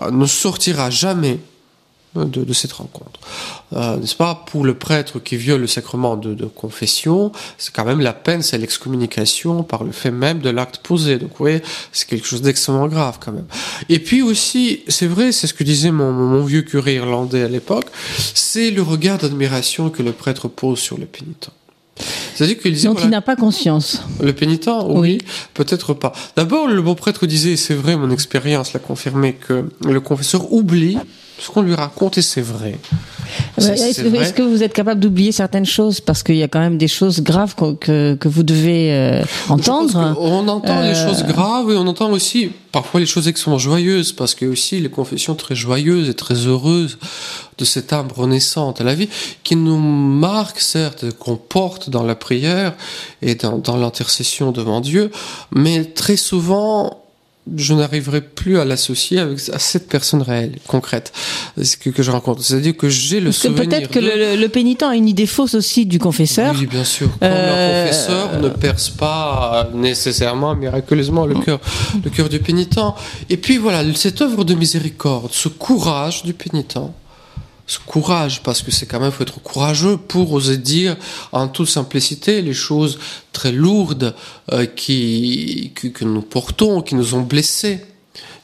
euh, 0.00 0.12
ne 0.12 0.26
sortira 0.26 0.90
jamais 0.90 1.40
de, 2.14 2.52
cette 2.52 2.72
rencontre. 2.72 3.20
Euh, 3.74 3.96
n'est-ce 3.96 4.14
pas 4.14 4.44
Pour 4.46 4.64
le 4.64 4.74
prêtre 4.74 5.18
qui 5.18 5.36
viole 5.36 5.60
le 5.60 5.66
sacrement 5.66 6.16
de, 6.16 6.44
confession, 6.46 7.32
c'est 7.58 7.72
quand 7.72 7.84
même 7.84 8.00
la 8.00 8.12
peine, 8.12 8.42
c'est 8.42 8.58
l'excommunication 8.58 9.62
par 9.62 9.84
le 9.84 9.92
fait 9.92 10.10
même 10.10 10.40
de 10.40 10.50
l'acte 10.50 10.78
posé. 10.78 11.18
Donc 11.18 11.30
vous 11.30 11.36
voyez, 11.38 11.62
c'est 11.92 12.08
quelque 12.08 12.26
chose 12.26 12.42
d'extrêmement 12.42 12.88
grave 12.88 13.18
quand 13.20 13.32
même. 13.32 13.46
Et 13.88 13.98
puis 13.98 14.22
aussi, 14.22 14.82
c'est 14.88 15.06
vrai, 15.06 15.32
c'est 15.32 15.46
ce 15.46 15.54
que 15.54 15.64
disait 15.64 15.90
mon, 15.90 16.12
mon 16.12 16.44
vieux 16.44 16.62
curé 16.62 16.94
irlandais 16.94 17.42
à 17.42 17.48
l'époque, 17.48 17.86
c'est 18.34 18.70
le 18.70 18.82
regard 18.82 19.18
d'admiration 19.18 19.90
que 19.90 20.02
le 20.02 20.12
prêtre 20.12 20.48
pose 20.48 20.78
sur 20.78 20.98
le 20.98 21.06
pénitent. 21.06 21.50
C'est-à-dire 22.34 22.58
qu'il 22.58 22.72
disait, 22.72 22.88
Donc 22.88 23.00
il 23.02 23.10
n'a 23.10 23.20
pas 23.20 23.36
conscience. 23.36 24.02
Le 24.20 24.32
pénitent, 24.32 24.70
oui, 24.86 25.18
peut-être 25.54 25.94
pas. 25.94 26.12
D'abord, 26.36 26.68
le 26.68 26.80
bon 26.80 26.94
prêtre 26.94 27.26
disait, 27.26 27.56
c'est 27.56 27.74
vrai, 27.74 27.96
mon 27.96 28.10
expérience 28.10 28.72
l'a 28.72 28.80
confirmé, 28.80 29.34
que 29.34 29.68
le 29.84 30.00
confesseur 30.00 30.52
oublie 30.52 30.98
ce 31.38 31.50
qu'on 31.50 31.62
lui 31.62 31.74
raconte 31.74 32.18
et 32.18 32.22
c'est 32.22 32.42
vrai. 32.42 32.78
Est-ce 33.58 34.32
que, 34.32 34.42
vous 34.42 34.62
êtes 34.62 34.72
capable 34.72 35.00
d'oublier 35.00 35.32
certaines 35.32 35.66
choses 35.66 36.00
parce 36.00 36.22
qu'il 36.22 36.36
y 36.36 36.42
a 36.42 36.48
quand 36.48 36.60
même 36.60 36.78
des 36.78 36.88
choses 36.88 37.20
graves 37.20 37.54
que, 37.54 38.14
que, 38.14 38.28
vous 38.28 38.42
devez 38.42 38.92
euh, 38.92 39.22
entendre 39.48 40.16
On 40.18 40.48
entend 40.48 40.80
les 40.80 40.96
euh, 40.96 41.06
choses 41.06 41.24
graves 41.24 41.70
et 41.70 41.76
on 41.76 41.86
entend 41.86 42.10
aussi 42.10 42.50
parfois 42.72 43.00
les 43.00 43.06
choses 43.06 43.28
extrêmement 43.28 43.58
joyeuses 43.58 44.12
parce 44.12 44.34
qu'il 44.34 44.46
y 44.46 44.50
a 44.50 44.52
aussi 44.52 44.80
les 44.80 44.88
confessions 44.88 45.34
très 45.34 45.54
joyeuses 45.54 46.08
et 46.08 46.14
très 46.14 46.34
heureuses 46.34 46.98
de 47.58 47.64
cette 47.64 47.92
âme 47.92 48.08
renaissante 48.14 48.80
à 48.80 48.84
la 48.84 48.94
vie 48.94 49.08
qui 49.42 49.56
nous 49.56 49.78
marque 49.78 50.60
certes, 50.60 51.10
qu'on 51.18 51.36
porte 51.36 51.90
dans 51.90 52.04
la 52.04 52.14
prière 52.14 52.74
et 53.20 53.34
dans, 53.34 53.58
dans 53.58 53.76
l'intercession 53.76 54.52
devant 54.52 54.80
Dieu, 54.80 55.10
mais 55.52 55.84
très 55.84 56.16
souvent 56.16 57.07
je 57.56 57.74
n'arriverai 57.74 58.20
plus 58.20 58.58
à 58.58 58.64
l'associer 58.64 59.18
avec 59.18 59.38
à 59.52 59.58
cette 59.58 59.88
personne 59.88 60.22
réelle, 60.22 60.58
concrète, 60.66 61.12
que, 61.80 61.90
que 61.90 62.02
je 62.02 62.10
rencontre. 62.10 62.42
C'est-à-dire 62.42 62.76
que 62.76 62.88
j'ai 62.88 63.20
le 63.20 63.32
souvenir. 63.32 63.64
Peut-être 63.64 63.90
que 63.90 63.98
le, 63.98 64.46
pénitent 64.48 64.82
a 64.82 64.94
une 64.94 65.08
idée 65.08 65.26
fausse 65.26 65.54
aussi 65.54 65.86
du 65.86 65.98
confesseur. 65.98 66.54
Oui, 66.58 66.66
bien 66.66 66.84
sûr. 66.84 67.08
Comme 67.18 67.28
euh... 67.30 67.86
confesseur 67.86 68.40
ne 68.40 68.48
perce 68.48 68.90
pas 68.90 69.68
nécessairement, 69.74 70.54
miraculeusement, 70.54 71.26
le 71.26 71.36
cœur, 71.36 71.60
le 72.04 72.10
cœur 72.10 72.28
du 72.28 72.38
pénitent. 72.38 72.78
Et 73.30 73.36
puis 73.36 73.56
voilà, 73.56 73.82
cette 73.94 74.20
œuvre 74.20 74.44
de 74.44 74.54
miséricorde, 74.54 75.30
ce 75.32 75.48
courage 75.48 76.22
du 76.22 76.34
pénitent 76.34 76.78
courage, 77.76 78.42
parce 78.42 78.62
que 78.62 78.70
c'est 78.70 78.86
quand 78.86 79.00
même, 79.00 79.12
faut 79.12 79.22
être 79.22 79.42
courageux 79.42 79.98
pour 79.98 80.32
oser 80.32 80.56
dire 80.56 80.96
en 81.32 81.48
toute 81.48 81.68
simplicité 81.68 82.40
les 82.40 82.54
choses 82.54 82.98
très 83.32 83.52
lourdes 83.52 84.14
euh, 84.52 84.64
qui, 84.64 85.72
que, 85.74 86.04
nous 86.04 86.22
portons, 86.22 86.80
qui 86.80 86.94
nous 86.94 87.14
ont 87.14 87.20
blessés, 87.20 87.80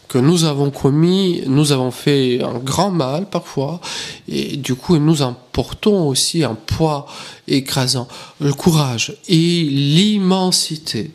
que 0.08 0.18
nous 0.18 0.44
avons 0.44 0.70
commis, 0.70 1.42
nous 1.46 1.72
avons 1.72 1.90
fait 1.90 2.42
un 2.42 2.58
grand 2.58 2.90
mal 2.90 3.28
parfois, 3.28 3.80
et 4.28 4.56
du 4.56 4.74
coup 4.74 4.98
nous 4.98 5.22
emportons 5.22 6.06
aussi 6.06 6.44
un 6.44 6.54
poids 6.54 7.06
écrasant. 7.48 8.06
Le 8.40 8.52
courage 8.52 9.16
et 9.28 9.62
l'immensité 9.64 11.10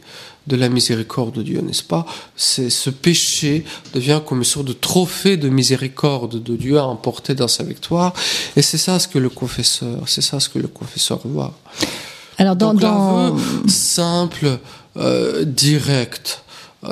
de 0.50 0.56
la 0.56 0.68
miséricorde 0.68 1.36
de 1.36 1.44
Dieu, 1.44 1.62
n'est-ce 1.62 1.84
pas? 1.84 2.06
C'est 2.36 2.70
ce 2.70 2.90
péché 2.90 3.64
devient 3.94 4.20
comme 4.26 4.40
une 4.40 4.44
sorte 4.44 4.68
de 4.68 4.74
trophée 4.74 5.38
de 5.38 5.48
miséricorde 5.48 6.42
de 6.42 6.56
Dieu 6.56 6.80
à 6.80 6.86
emporter 6.86 7.36
dans 7.36 7.48
sa 7.48 7.64
victoire, 7.64 8.14
et 8.56 8.62
c'est 8.62 8.78
ça 8.78 9.00
ce 9.00 9.08
que 9.08 9.20
le 9.20 9.30
confesseur, 9.30 10.00
c'est 10.08 10.22
ça 10.22 10.40
ce 10.40 10.50
que 10.50 10.60
le 10.60 10.68
confesseur 10.68 11.20
voit. 11.24 11.54
Alors 12.38 12.56
dans, 12.56 12.74
Donc, 12.74 12.82
dans... 12.82 13.38
simple, 13.68 14.60
euh, 14.98 15.46
direct, 15.46 16.44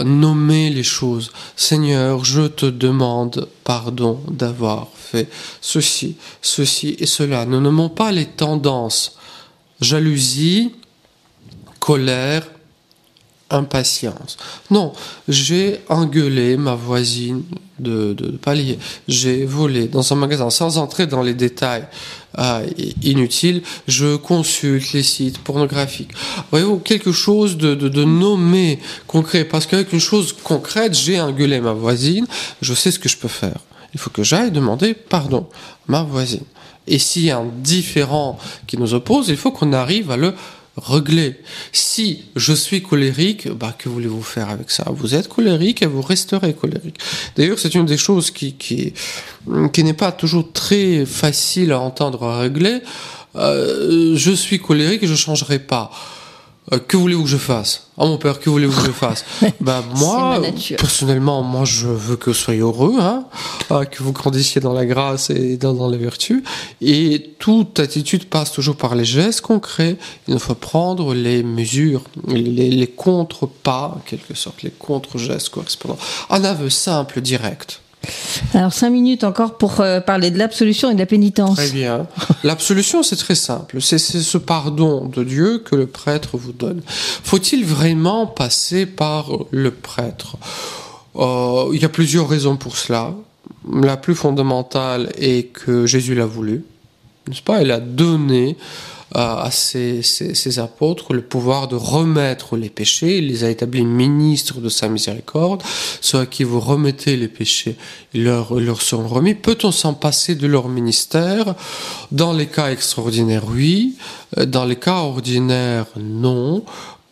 nommer 0.04 0.70
les 0.70 0.84
choses. 0.84 1.32
Seigneur, 1.56 2.24
je 2.24 2.48
te 2.48 2.65
demande 2.65 3.48
pardon 3.63 4.20
d'avoir 4.30 4.88
fait 4.96 5.30
ceci, 5.62 6.17
ceci 6.41 6.96
et 7.00 7.06
cela. 7.06 7.46
Ne 7.46 7.60
nommons 7.60 7.89
pas 7.89 8.12
les 8.12 8.26
tendances. 8.26 9.17
Jalousie, 9.80 10.74
colère, 11.80 12.46
impatience. 13.49 14.38
Non, 14.71 14.93
j'ai 15.27 15.79
engueulé 15.89 16.57
ma 16.57 16.75
voisine 16.75 17.43
de, 17.79 18.15
palier. 18.41 18.79
J'ai 19.07 19.45
volé 19.45 19.88
dans 19.88 20.12
un 20.12 20.15
magasin 20.15 20.49
sans 20.49 20.77
entrer 20.77 21.07
dans 21.07 21.21
les 21.21 21.33
détails 21.33 21.86
euh, 22.39 22.65
inutiles. 23.03 23.62
Je 23.88 24.15
consulte 24.15 24.93
les 24.93 25.03
sites 25.03 25.38
pornographiques. 25.39 26.12
Voyez-vous, 26.51 26.79
quelque 26.79 27.12
chose 27.12 27.57
de, 27.57 27.75
de, 27.75 27.88
de 27.88 28.03
nommé, 28.03 28.79
concret. 29.05 29.45
Parce 29.45 29.65
qu'avec 29.65 29.93
une 29.93 29.99
chose 29.99 30.36
concrète, 30.43 30.93
j'ai 30.93 31.19
engueulé 31.21 31.62
ma 31.62 31.73
voisine. 31.73 32.27
Je 32.62 32.73
sais 32.73 32.91
ce 32.91 32.99
que 32.99 33.10
je 33.10 33.17
peux 33.17 33.27
faire. 33.27 33.60
Il 33.93 33.99
faut 33.99 34.10
que 34.10 34.23
j'aille 34.23 34.51
demander 34.51 34.93
pardon 34.93 35.47
à 35.88 35.91
ma 35.91 36.03
voisine. 36.03 36.43
Et 36.88 36.99
s'il 36.99 37.23
y 37.23 37.31
a 37.31 37.38
un 37.38 37.49
différent 37.57 38.39
qui 38.65 38.77
nous 38.77 38.93
oppose, 38.93 39.27
il 39.27 39.38
faut 39.38 39.51
qu'on 39.51 39.73
arrive 39.73 40.10
à 40.10 40.17
le 40.17 40.33
régler. 40.78 41.36
Si 41.72 42.24
je 42.36 42.54
suis 42.54 42.82
colérique, 42.82 43.50
bah, 43.50 43.76
que 43.78 43.90
voulez-vous 43.90 44.22
faire 44.22 44.50
avec 44.50 44.72
ça? 44.72 44.86
Vous 44.92 45.16
êtes 45.16 45.28
colérique 45.28 45.82
et 45.82 45.86
vous 45.86 46.02
resterez 46.02 46.54
colérique. 46.54 46.98
D'ailleurs, 47.36 47.60
c'est 47.60 47.74
une 47.76 47.86
des 47.86 47.98
choses 47.98 48.32
qui, 48.32 48.54
qui, 48.54 48.94
qui 49.74 49.84
n'est 49.84 49.94
pas 49.94 50.12
toujours 50.12 50.52
très 50.52 51.06
facile 51.06 51.72
à 51.72 51.80
entendre 51.80 52.24
à 52.24 52.40
régler. 52.40 52.80
Euh, 53.36 54.16
je 54.16 54.32
suis 54.32 54.60
colérique 54.60 55.04
et 55.04 55.08
je 55.08 55.16
changerai 55.16 55.60
pas. 55.60 55.92
Euh, 56.73 56.80
que 56.80 56.97
voulez-vous 56.97 57.23
que 57.23 57.30
je 57.30 57.38
fasse? 57.38 57.88
Oh 57.95 58.08
mon 58.08 58.17
père, 58.17 58.39
que 58.39 58.49
voulez-vous 58.49 58.82
que 58.82 58.88
je 58.88 58.91
fasse? 58.91 59.23
Bah 59.62 59.84
moi, 59.95 60.41
personnellement, 60.77 61.41
moi 61.41 61.63
je 61.65 61.88
veux 61.88 62.15
que 62.17 62.30
vous 62.30 62.36
soyez 62.36 62.60
heureux, 62.60 62.95
hein, 62.99 63.25
euh, 63.71 63.86
que 63.86 64.03
vous 64.03 64.12
grandissiez 64.12 64.60
dans 64.60 64.73
la 64.73 64.86
grâce 64.86 65.30
et 65.30 65.58
dans, 65.58 65.73
dans 65.73 65.89
la 65.89 65.97
vertu. 65.97 66.43
Et 66.82 67.36
toute 67.39 67.80
attitude 67.80 68.25
passe 68.25 68.51
toujours 68.51 68.75
par 68.75 68.95
les 68.95 69.06
gestes 69.06 69.41
concrets. 69.41 69.97
Il 70.27 70.39
faut 70.39 70.56
prendre 70.56 71.13
les 71.13 71.41
mesures, 71.41 72.03
les, 72.27 72.69
les 72.69 72.88
contre-pas, 72.88 73.93
en 73.95 73.99
quelque 73.99 74.34
sorte, 74.34 74.62
les 74.63 74.71
contre-gestes 74.71 75.49
correspondants. 75.49 75.97
Un 76.30 76.43
aveu 76.43 76.69
simple, 76.69 77.21
direct. 77.21 77.82
Alors 78.54 78.74
cinq 78.74 78.89
minutes 78.91 79.24
encore 79.24 79.58
pour 79.58 79.82
euh, 79.82 80.00
parler 80.00 80.32
de 80.32 80.38
l'absolution 80.38 80.89
et 80.89 80.93
de 80.93 81.00
la 81.00 81.06
pénitence. 81.06 81.56
Très 81.56 81.70
bien. 81.70 82.08
L'absolution, 82.43 83.04
c'est 83.04 83.15
très 83.15 83.36
simple. 83.36 83.82
C'est 83.82 83.98
ce 83.98 84.38
pardon 84.38 85.06
de 85.06 85.24
Dieu 85.24 85.60
que 85.60 85.76
le 85.76 85.88
prêtre 85.88 86.38
vous 86.38 86.54
donne. 86.54 86.82
Faut-il 86.88 87.65
vraiment 87.65 88.28
passer 88.28 88.86
par 88.86 89.32
le 89.52 89.72
prêtre? 89.72 90.38
Euh, 91.15 91.72
Il 91.74 91.82
y 91.82 91.86
a 91.86 91.89
plusieurs 91.89 92.30
raisons 92.30 92.58
pour 92.58 92.78
cela. 92.78 93.13
La 93.72 93.98
plus 93.98 94.15
fondamentale 94.15 95.12
est 95.17 95.52
que 95.52 95.86
Jésus 95.86 96.15
l'a 96.15 96.26
voulu. 96.26 96.63
N'est-ce 97.28 97.41
pas? 97.41 97.62
Il 97.62 97.72
a 97.72 97.80
donné 97.80 98.58
à 99.13 99.50
ses, 99.52 100.60
apôtres 100.60 101.13
le 101.13 101.22
pouvoir 101.22 101.67
de 101.67 101.76
remettre 101.76 102.58
les 102.58 102.70
péchés. 102.70 103.17
Il 103.17 103.28
les 103.28 103.43
a 103.43 103.50
établis 103.50 103.86
ministres 103.86 104.60
de 104.60 104.70
sa 104.70 104.89
miséricorde. 104.89 105.63
Ceux 106.02 106.20
à 106.20 106.26
qui 106.26 106.43
vous 106.43 106.60
remettez 106.60 107.15
les 107.15 107.28
péchés, 107.28 107.78
ils 108.13 108.24
leur, 108.24 108.60
leur 108.60 108.82
seront 108.82 109.08
remis. 109.08 109.34
Peut-on 109.34 109.72
s'en 109.72 109.93
passer 109.93 110.36
de 110.36 110.48
leur 110.48 110.67
ministère? 110.67 111.56
Dans 112.12 112.34
les 112.34 112.48
cas 112.48 112.72
extraordinaires, 112.72 113.46
oui. 113.48 113.96
Dans 114.46 114.65
les 114.65 114.76
cas 114.76 114.98
ordinaires, 114.98 115.88
non. 115.98 116.63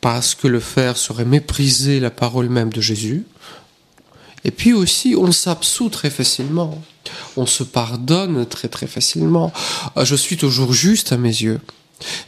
Parce 0.02 0.36
que 0.36 0.48
le 0.48 0.60
faire 0.60 0.98
serait 0.98 1.26
mépriser 1.26 2.00
la 2.00 2.12
parole 2.12 2.50
même 2.50 2.72
de 2.72 2.82
Jésus. 2.82 3.26
Et 4.44 4.52
puis 4.52 4.74
aussi, 4.74 5.16
on 5.18 5.32
s'absout 5.32 5.90
très 5.90 6.12
facilement. 6.12 6.80
On 7.36 7.48
se 7.48 7.64
pardonne 7.64 8.46
très 8.46 8.68
très 8.68 8.86
facilement. 8.86 9.52
Je 10.02 10.16
suis 10.16 10.38
toujours 10.38 10.72
juste 10.72 11.12
à 11.12 11.18
mes 11.18 11.30
yeux. 11.30 11.60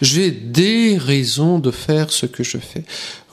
J'ai 0.01 0.31
des 0.31 0.97
raisons 0.97 1.59
de 1.59 1.71
faire 1.71 2.11
ce 2.11 2.25
que 2.25 2.43
je 2.43 2.57
fais. 2.57 2.83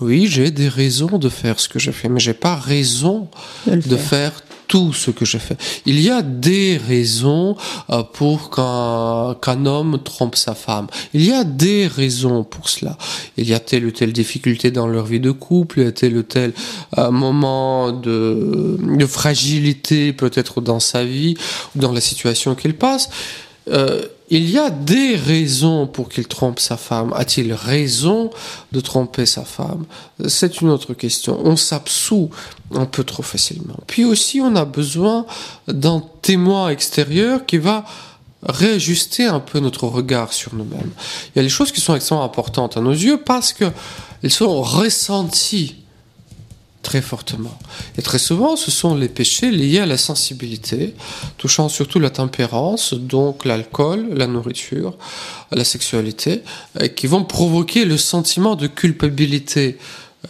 Oui, 0.00 0.26
j'ai 0.28 0.50
des 0.50 0.68
raisons 0.68 1.18
de 1.18 1.28
faire 1.28 1.60
ce 1.60 1.68
que 1.68 1.78
je 1.78 1.90
fais, 1.90 2.08
mais 2.08 2.20
j'ai 2.20 2.34
pas 2.34 2.56
raison 2.56 3.28
de, 3.66 3.96
faire. 3.96 4.32
tout 4.66 4.92
ce 4.92 5.10
que 5.10 5.24
je 5.24 5.38
fais. 5.38 5.56
Il 5.86 6.00
y 6.00 6.10
a 6.10 6.22
des 6.22 6.76
raisons 6.76 7.56
euh, 7.90 8.02
pour 8.02 8.50
qu'un 8.50 9.66
homme 9.66 10.00
trompe 10.02 10.36
sa 10.36 10.54
femme. 10.54 10.86
Il 11.12 11.24
y 11.24 11.32
a 11.32 11.44
des 11.44 11.86
raisons 11.86 12.44
pour 12.44 12.68
cela. 12.68 12.96
Il 13.36 13.46
y 13.46 13.54
a 13.54 13.60
telle 13.60 13.84
ou 13.86 13.90
telle 13.90 14.12
difficulté 14.12 14.70
dans 14.70 14.88
leur 14.88 15.04
vie 15.04 15.20
de 15.20 15.30
couple, 15.30 15.80
il 15.80 15.84
y 15.84 15.86
a 15.86 15.92
tel 15.92 16.16
ou 16.16 16.22
tel 16.22 16.52
euh, 16.98 17.10
moment 17.10 17.92
de, 17.92 18.78
de 18.80 19.06
fragilité 19.06 20.12
peut-être 20.12 20.60
dans 20.60 20.80
sa 20.80 21.04
vie 21.04 21.36
ou 21.76 21.78
dans 21.78 21.92
la 21.92 22.00
situation 22.00 22.54
qu'il 22.54 22.74
passe. 22.74 23.10
Euh, 23.68 24.02
il 24.30 24.50
y 24.50 24.58
a 24.58 24.70
des 24.70 25.16
raisons 25.16 25.86
pour 25.86 26.08
qu'il 26.08 26.26
trompe 26.26 26.58
sa 26.58 26.76
femme. 26.76 27.12
A-t-il 27.14 27.52
raison 27.52 28.30
de 28.72 28.80
tromper 28.80 29.26
sa 29.26 29.44
femme? 29.44 29.84
C'est 30.28 30.60
une 30.60 30.70
autre 30.70 30.94
question. 30.94 31.38
On 31.44 31.56
s'absout 31.56 32.30
un 32.74 32.86
peu 32.86 33.04
trop 33.04 33.22
facilement. 33.22 33.78
Puis 33.86 34.04
aussi, 34.04 34.40
on 34.40 34.56
a 34.56 34.64
besoin 34.64 35.26
d'un 35.68 36.02
témoin 36.22 36.70
extérieur 36.70 37.44
qui 37.44 37.58
va 37.58 37.84
réajuster 38.42 39.24
un 39.24 39.40
peu 39.40 39.60
notre 39.60 39.86
regard 39.86 40.32
sur 40.32 40.54
nous-mêmes. 40.54 40.90
Il 41.34 41.38
y 41.38 41.40
a 41.40 41.42
des 41.42 41.48
choses 41.48 41.72
qui 41.72 41.80
sont 41.80 41.94
extrêmement 41.94 42.24
importantes 42.24 42.76
à 42.76 42.80
nos 42.80 42.92
yeux 42.92 43.20
parce 43.24 43.52
qu'elles 43.52 43.72
sont 44.30 44.62
ressenties 44.62 45.83
très 46.84 47.02
fortement. 47.02 47.58
Et 47.98 48.02
très 48.02 48.20
souvent, 48.20 48.54
ce 48.54 48.70
sont 48.70 48.94
les 48.94 49.08
péchés 49.08 49.50
liés 49.50 49.80
à 49.80 49.86
la 49.86 49.96
sensibilité, 49.96 50.94
touchant 51.38 51.68
surtout 51.68 51.98
la 51.98 52.10
tempérance, 52.10 52.94
donc 52.94 53.44
l'alcool, 53.44 54.06
la 54.12 54.28
nourriture, 54.28 54.96
la 55.50 55.64
sexualité, 55.64 56.42
qui 56.94 57.08
vont 57.08 57.24
provoquer 57.24 57.84
le 57.84 57.96
sentiment 57.96 58.54
de 58.54 58.68
culpabilité 58.68 59.78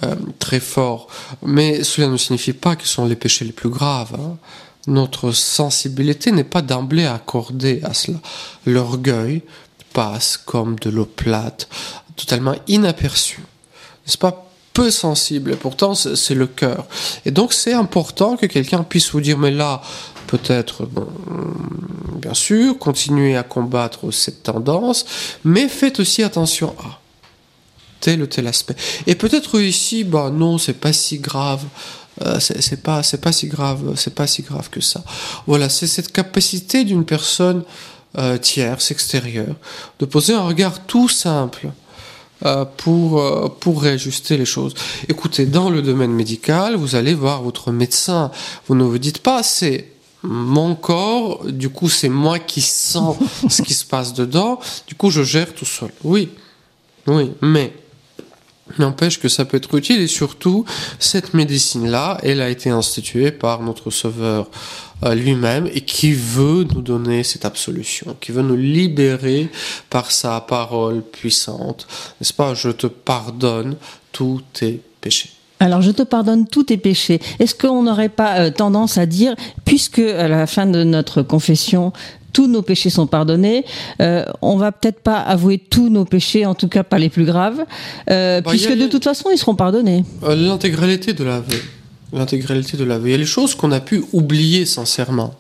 euh, 0.03 0.15
très 0.39 0.61
fort. 0.61 1.09
Mais 1.43 1.85
cela 1.85 2.09
ne 2.09 2.17
signifie 2.17 2.55
pas 2.55 2.77
que 2.77 2.87
ce 2.87 2.95
sont 2.95 3.05
les 3.05 3.17
péchés 3.17 3.45
les 3.45 3.53
plus 3.53 3.69
graves. 3.69 4.15
Hein. 4.15 4.39
Notre 4.87 5.33
sensibilité 5.33 6.33
n'est 6.33 6.45
pas 6.45 6.63
d'emblée 6.63 7.07
accordée 7.07 7.81
à 7.85 7.95
cela. 7.95 8.19
L'orgueil 8.67 9.43
passe 9.93 10.37
comme 10.37 10.79
de 10.79 10.91
l'eau 10.91 11.05
plate, 11.05 11.69
totalement 12.17 12.55
inaperçu. 12.69 13.41
N'est-ce 14.07 14.19
pas? 14.19 14.51
Peu 14.75 14.91
sensible, 14.91 15.57
pourtant 15.57 15.95
c'est 15.95 16.35
le 16.35 16.47
cœur. 16.47 16.85
Et 17.25 17.31
donc 17.31 17.55
c'est 17.55 17.73
important 17.73 18.37
que 18.37 18.45
quelqu'un 18.45 18.83
puisse 18.83 19.11
vous 19.13 19.21
dire, 19.21 19.39
mais 19.39 19.53
là, 19.53 19.81
peut-être, 20.27 20.85
bon, 20.85 21.07
bien 22.17 22.35
sûr, 22.35 22.77
continuez 22.79 23.37
à 23.37 23.45
combattre 23.45 24.11
cette 24.11 24.43
tendance, 24.43 25.07
mais 25.45 25.69
faites 25.69 26.01
aussi 26.01 26.23
attention 26.23 26.75
à 26.81 27.01
tel 28.01 28.21
ou 28.21 28.27
tel 28.27 28.47
aspect. 28.49 28.77
Et 29.07 29.15
peut-être 29.15 29.61
ici, 29.61 30.05
bah 30.05 30.31
non, 30.31 30.59
c'est 30.59 30.75
pas 30.75 30.93
si 30.93 31.19
grave. 31.19 31.65
Euh, 32.23 32.39
c'est 32.39 32.81
pas 32.81 33.03
c'est 33.03 33.21
pas 33.21 33.33
si 33.33 33.49
grave 33.49 33.95
c'est 33.97 34.15
pas 34.15 34.29
si 34.29 34.43
grave 34.43 34.71
que 34.71 34.81
ça 34.81 35.03
voilà 35.49 35.69
c'est 35.69 35.89
cette 35.89 36.13
capacité 36.13 36.85
d'une 36.85 37.05
personne 37.05 37.65
euh, 38.19 38.39
tierce 38.39 38.93
extérieure 38.93 39.57
de 39.99 40.05
poser 40.07 40.33
un 40.33 40.43
regard 40.43 40.87
tout 40.87 41.09
simple 41.09 41.73
pour, 42.77 43.21
euh, 43.21 43.49
pour 43.49 43.83
réajuster 43.83 44.37
les 44.37 44.45
choses. 44.45 44.75
Écoutez, 45.09 45.47
dans 45.47 45.71
le 45.71 45.83
domaine 45.83 46.13
médical, 46.13 46.77
vous 46.77 46.95
allez 46.95 47.15
voir 47.15 47.43
votre 47.43 47.73
médecin. 47.73 48.31
Vous 48.67 48.75
ne 48.75 48.85
vous 48.85 48.99
dites 48.99 49.21
pas, 49.21 49.43
c'est 49.43 49.89
mon 50.23 50.75
corps, 50.75 51.45
du 51.45 51.69
coup 51.69 51.91
c'est 51.91 52.09
moi 52.09 52.39
qui 52.39 52.63
sens 52.63 53.17
ce 53.49 53.61
qui 53.61 53.75
se 53.75 53.85
passe 53.85 54.15
dedans, 54.15 54.59
du 54.87 54.95
coup 54.95 55.11
je 55.11 55.23
gère 55.23 55.55
tout 55.55 55.67
seul. 55.67 55.91
Oui, 56.03 56.31
oui, 57.07 57.33
mais 57.43 57.73
N'empêche 58.79 59.21
que 59.21 59.29
ça 59.29 59.45
peut 59.45 59.59
être 59.59 59.75
utile 59.75 60.01
et 60.01 60.07
surtout, 60.07 60.65
cette 60.99 61.35
médecine-là, 61.35 62.19
elle 62.23 62.41
a 62.41 62.49
été 62.49 62.71
instituée 62.71 63.31
par 63.31 63.61
notre 63.61 63.91
Sauveur 63.91 64.47
euh, 64.47 64.47
lui-même 65.13 65.69
et 65.75 65.83
qui 65.83 66.13
veut 66.13 66.65
nous 66.73 66.81
donner 66.81 67.23
cette 67.23 67.45
absolution, 67.45 68.17
qui 68.21 68.33
veut 68.33 68.43
nous 68.43 68.57
libérer 68.57 69.49
par 69.91 70.11
sa 70.11 70.41
parole 70.41 71.03
puissante. 71.03 71.87
N'est-ce 72.21 72.33
pas? 72.33 72.55
Je 72.55 72.71
te 72.71 72.87
pardonne 72.87 73.77
tous 74.13 74.41
tes 74.53 74.81
péchés. 75.01 75.31
Alors 75.61 75.83
je 75.83 75.91
te 75.91 76.03
pardonne 76.03 76.47
tous 76.47 76.65
tes 76.65 76.77
péchés. 76.77 77.21
Est-ce 77.39 77.55
qu'on 77.55 77.83
n'aurait 77.83 78.09
pas 78.09 78.39
euh, 78.39 78.51
tendance 78.51 78.99
à 78.99 79.07
dire, 79.07 79.35
puisque 79.65 79.99
à 79.99 80.29
la 80.29 80.47
fin 80.47 80.67
de 80.67 80.83
notre 80.85 81.23
confession, 81.23 81.93
tous 82.35 82.49
nos 82.49 82.61
péchés 82.61 82.91
sont 82.91 83.07
pardonnés. 83.07 83.65
Euh, 84.03 84.25
on 84.43 84.57
va 84.57 84.73
peut-être 84.73 85.01
pas 85.01 85.21
avouer 85.21 85.57
tous 85.57 85.89
nos 85.89 86.05
péchés, 86.05 86.45
en 86.45 86.55
tout 86.55 86.69
cas 86.69 86.83
pas 86.83 86.99
les 86.99 87.09
plus 87.09 87.25
graves, 87.25 87.65
euh, 88.11 88.43
bah, 88.43 88.51
puisque 88.51 88.77
de 88.77 88.87
toute 88.89 89.05
façon 89.05 89.31
ils 89.33 89.39
seront 89.39 89.55
pardonnés. 89.55 90.05
Euh, 90.25 90.35
l'intégralité 90.35 91.15
de 91.15 91.25
l'aveu, 91.25 91.57
l'intégralité 92.19 92.77
de 92.77 92.85
l'aveu. 92.85 93.09
Il 93.09 93.11
y 93.13 93.15
a 93.15 93.19
les 93.19 93.27
choses 93.27 93.55
qu'on 93.55 93.73
a 93.73 93.81
pu 93.81 94.05
oublier 94.13 94.67
sincèrement. 94.67 95.35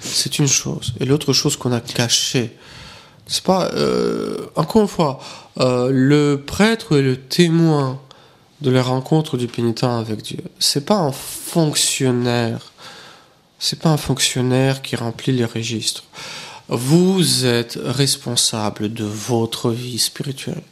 C'est 0.00 0.38
une 0.38 0.46
chose, 0.46 0.94
et 1.00 1.04
l'autre 1.04 1.32
chose 1.32 1.56
qu'on 1.56 1.72
a 1.72 1.80
cachée. 1.80 2.56
C'est 3.26 3.42
pas 3.42 3.70
encore 4.54 4.82
une 4.82 4.88
fois 4.88 5.18
le 5.56 6.36
prêtre 6.36 6.96
est 6.98 7.02
le 7.02 7.16
témoin 7.16 7.98
de 8.60 8.70
la 8.70 8.82
rencontre 8.82 9.36
du 9.36 9.48
pénitent 9.48 9.84
avec 9.84 10.22
Dieu. 10.22 10.38
C'est 10.60 10.86
pas 10.86 10.98
un 10.98 11.12
fonctionnaire 11.12 12.72
c'est 13.58 13.78
pas 13.78 13.90
un 13.90 13.96
fonctionnaire 13.96 14.82
qui 14.82 14.96
remplit 14.96 15.32
les 15.32 15.44
registres. 15.44 16.04
Vous 16.68 17.46
êtes 17.46 17.78
responsable 17.80 18.92
de 18.92 19.04
votre 19.04 19.70
vie 19.70 20.00
spirituelle. 20.00 20.62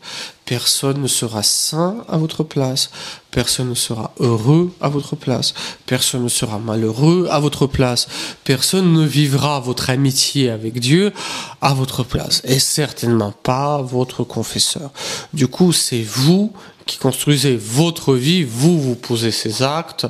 Personne 0.45 1.01
ne 1.01 1.07
sera 1.07 1.45
saint 1.45 2.05
à 2.09 2.19
votre 2.19 2.43
place. 2.43 2.91
Personne 3.31 3.69
ne 3.69 3.75
sera 3.75 4.13
heureux 4.19 4.73
à 4.81 4.89
votre 4.89 5.15
place. 5.15 5.55
Personne 5.87 6.25
ne 6.25 6.29
sera 6.29 6.59
malheureux 6.59 7.29
à 7.31 7.39
votre 7.39 7.69
place. 7.69 8.09
Personne 8.43 8.93
ne 8.93 9.07
vivra 9.07 9.61
votre 9.61 9.89
amitié 9.89 10.51
avec 10.51 10.81
Dieu 10.81 11.13
à 11.61 11.75
votre 11.75 12.03
place. 12.03 12.43
Et 12.45 12.59
certainement 12.59 13.33
pas 13.33 13.81
votre 13.81 14.25
confesseur. 14.25 14.91
Du 15.33 15.47
coup, 15.47 15.73
c'est 15.73 16.03
vous 16.03 16.53
qui 16.87 16.99
construisez 16.99 17.57
votre 17.57 18.15
vie. 18.15 18.43
Vous, 18.43 18.81
vous 18.81 18.97
posez 18.97 19.31
ces 19.31 19.63
actes 19.63 20.07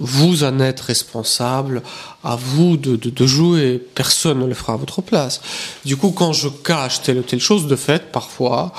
vous 0.00 0.44
en 0.44 0.58
êtes 0.60 0.80
responsable, 0.80 1.82
à 2.24 2.34
vous 2.34 2.76
de, 2.76 2.96
de, 2.96 3.26
jouer, 3.26 3.80
personne 3.94 4.40
ne 4.40 4.46
le 4.46 4.54
fera 4.54 4.72
à 4.72 4.76
votre 4.76 5.02
place. 5.02 5.40
Du 5.84 5.96
coup, 5.96 6.10
quand 6.10 6.32
je 6.32 6.48
cache 6.48 7.02
telle 7.02 7.18
ou 7.18 7.22
telle 7.22 7.40
chose, 7.40 7.66
de 7.66 7.76
fait, 7.76 8.10
parfois, 8.10 8.72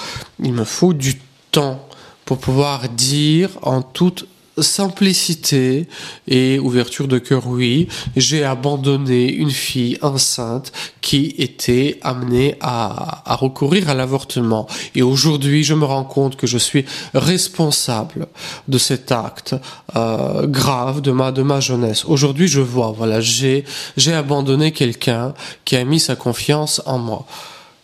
il 0.43 0.51
me 0.51 0.63
faut 0.63 0.93
du 0.93 1.21
temps 1.51 1.87
pour 2.25 2.39
pouvoir 2.39 2.89
dire 2.89 3.49
en 3.61 3.81
toute 3.81 4.27
simplicité 4.57 5.87
et 6.27 6.59
ouverture 6.59 7.07
de 7.07 7.19
cœur, 7.19 7.47
oui, 7.47 7.87
j'ai 8.15 8.43
abandonné 8.43 9.31
une 9.31 9.51
fille 9.51 9.97
enceinte 10.01 10.71
qui 11.01 11.35
était 11.37 11.99
amenée 12.01 12.55
à, 12.59 13.23
à 13.31 13.35
recourir 13.35 13.89
à 13.89 13.93
l'avortement. 13.93 14.67
Et 14.95 15.01
aujourd'hui, 15.01 15.63
je 15.63 15.73
me 15.73 15.85
rends 15.85 16.03
compte 16.03 16.35
que 16.35 16.47
je 16.47 16.57
suis 16.57 16.85
responsable 17.13 18.27
de 18.67 18.77
cet 18.77 19.11
acte 19.11 19.55
euh, 19.95 20.47
grave 20.47 21.01
de 21.01 21.11
ma 21.11 21.31
de 21.31 21.41
ma 21.41 21.59
jeunesse. 21.59 22.05
Aujourd'hui, 22.05 22.47
je 22.47 22.61
vois, 22.61 22.91
voilà, 22.91 23.21
j'ai 23.21 23.63
j'ai 23.97 24.13
abandonné 24.13 24.71
quelqu'un 24.71 25.33
qui 25.65 25.75
a 25.75 25.83
mis 25.83 25.99
sa 25.99 26.15
confiance 26.15 26.81
en 26.85 26.97
moi. 26.97 27.25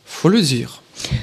Faut 0.06 0.30
le 0.30 0.42
dire. 0.42 0.82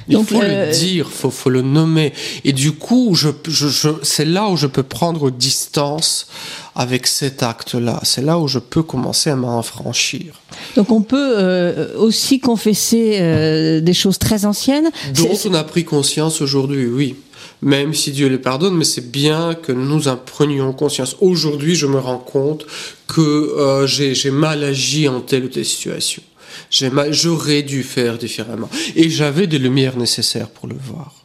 Il 0.08 0.24
faut 0.24 0.40
le 0.40 0.46
euh, 0.48 0.70
dire, 0.70 1.10
faut, 1.10 1.30
faut 1.30 1.50
le 1.50 1.62
nommer. 1.62 2.12
Et 2.44 2.52
du 2.52 2.72
coup, 2.72 3.14
je, 3.14 3.28
je, 3.48 3.90
c'est 4.02 4.24
là 4.24 4.48
où 4.48 4.56
je 4.56 4.66
peux 4.66 4.82
prendre 4.82 5.30
distance 5.30 6.26
avec 6.74 7.06
cet 7.06 7.42
acte-là. 7.42 8.00
C'est 8.02 8.22
là 8.22 8.38
où 8.38 8.48
je 8.48 8.58
peux 8.58 8.82
commencer 8.82 9.30
à 9.30 9.36
m'en 9.36 9.62
franchir. 9.62 10.40
Donc 10.76 10.90
on 10.90 11.02
peut 11.02 11.34
euh, 11.36 11.96
aussi 11.98 12.40
confesser 12.40 13.18
euh, 13.20 13.80
des 13.80 13.94
choses 13.94 14.18
très 14.18 14.44
anciennes. 14.44 14.90
Dont 15.14 15.38
on 15.44 15.54
a 15.54 15.64
pris 15.64 15.84
conscience 15.84 16.40
aujourd'hui, 16.40 16.86
oui. 16.86 17.16
Même 17.62 17.94
si 17.94 18.10
Dieu 18.10 18.28
les 18.28 18.38
pardonne, 18.38 18.74
mais 18.74 18.84
c'est 18.84 19.10
bien 19.10 19.54
que 19.54 19.72
nous 19.72 20.08
en 20.08 20.16
prenions 20.16 20.72
conscience. 20.72 21.16
Aujourd'hui, 21.20 21.74
je 21.74 21.86
me 21.86 21.98
rends 21.98 22.18
compte 22.18 22.66
que 23.06 23.84
j'ai 23.86 24.30
mal 24.30 24.62
agi 24.64 25.08
en 25.08 25.20
telle 25.20 25.44
ou 25.44 25.48
telle 25.48 25.64
situation. 25.64 26.22
J'aurais 26.70 27.62
dû 27.62 27.82
faire 27.82 28.18
différemment. 28.18 28.68
Et 28.96 29.10
j'avais 29.10 29.46
des 29.46 29.58
lumières 29.58 29.96
nécessaires 29.96 30.48
pour 30.48 30.68
le 30.68 30.76
voir. 30.76 31.24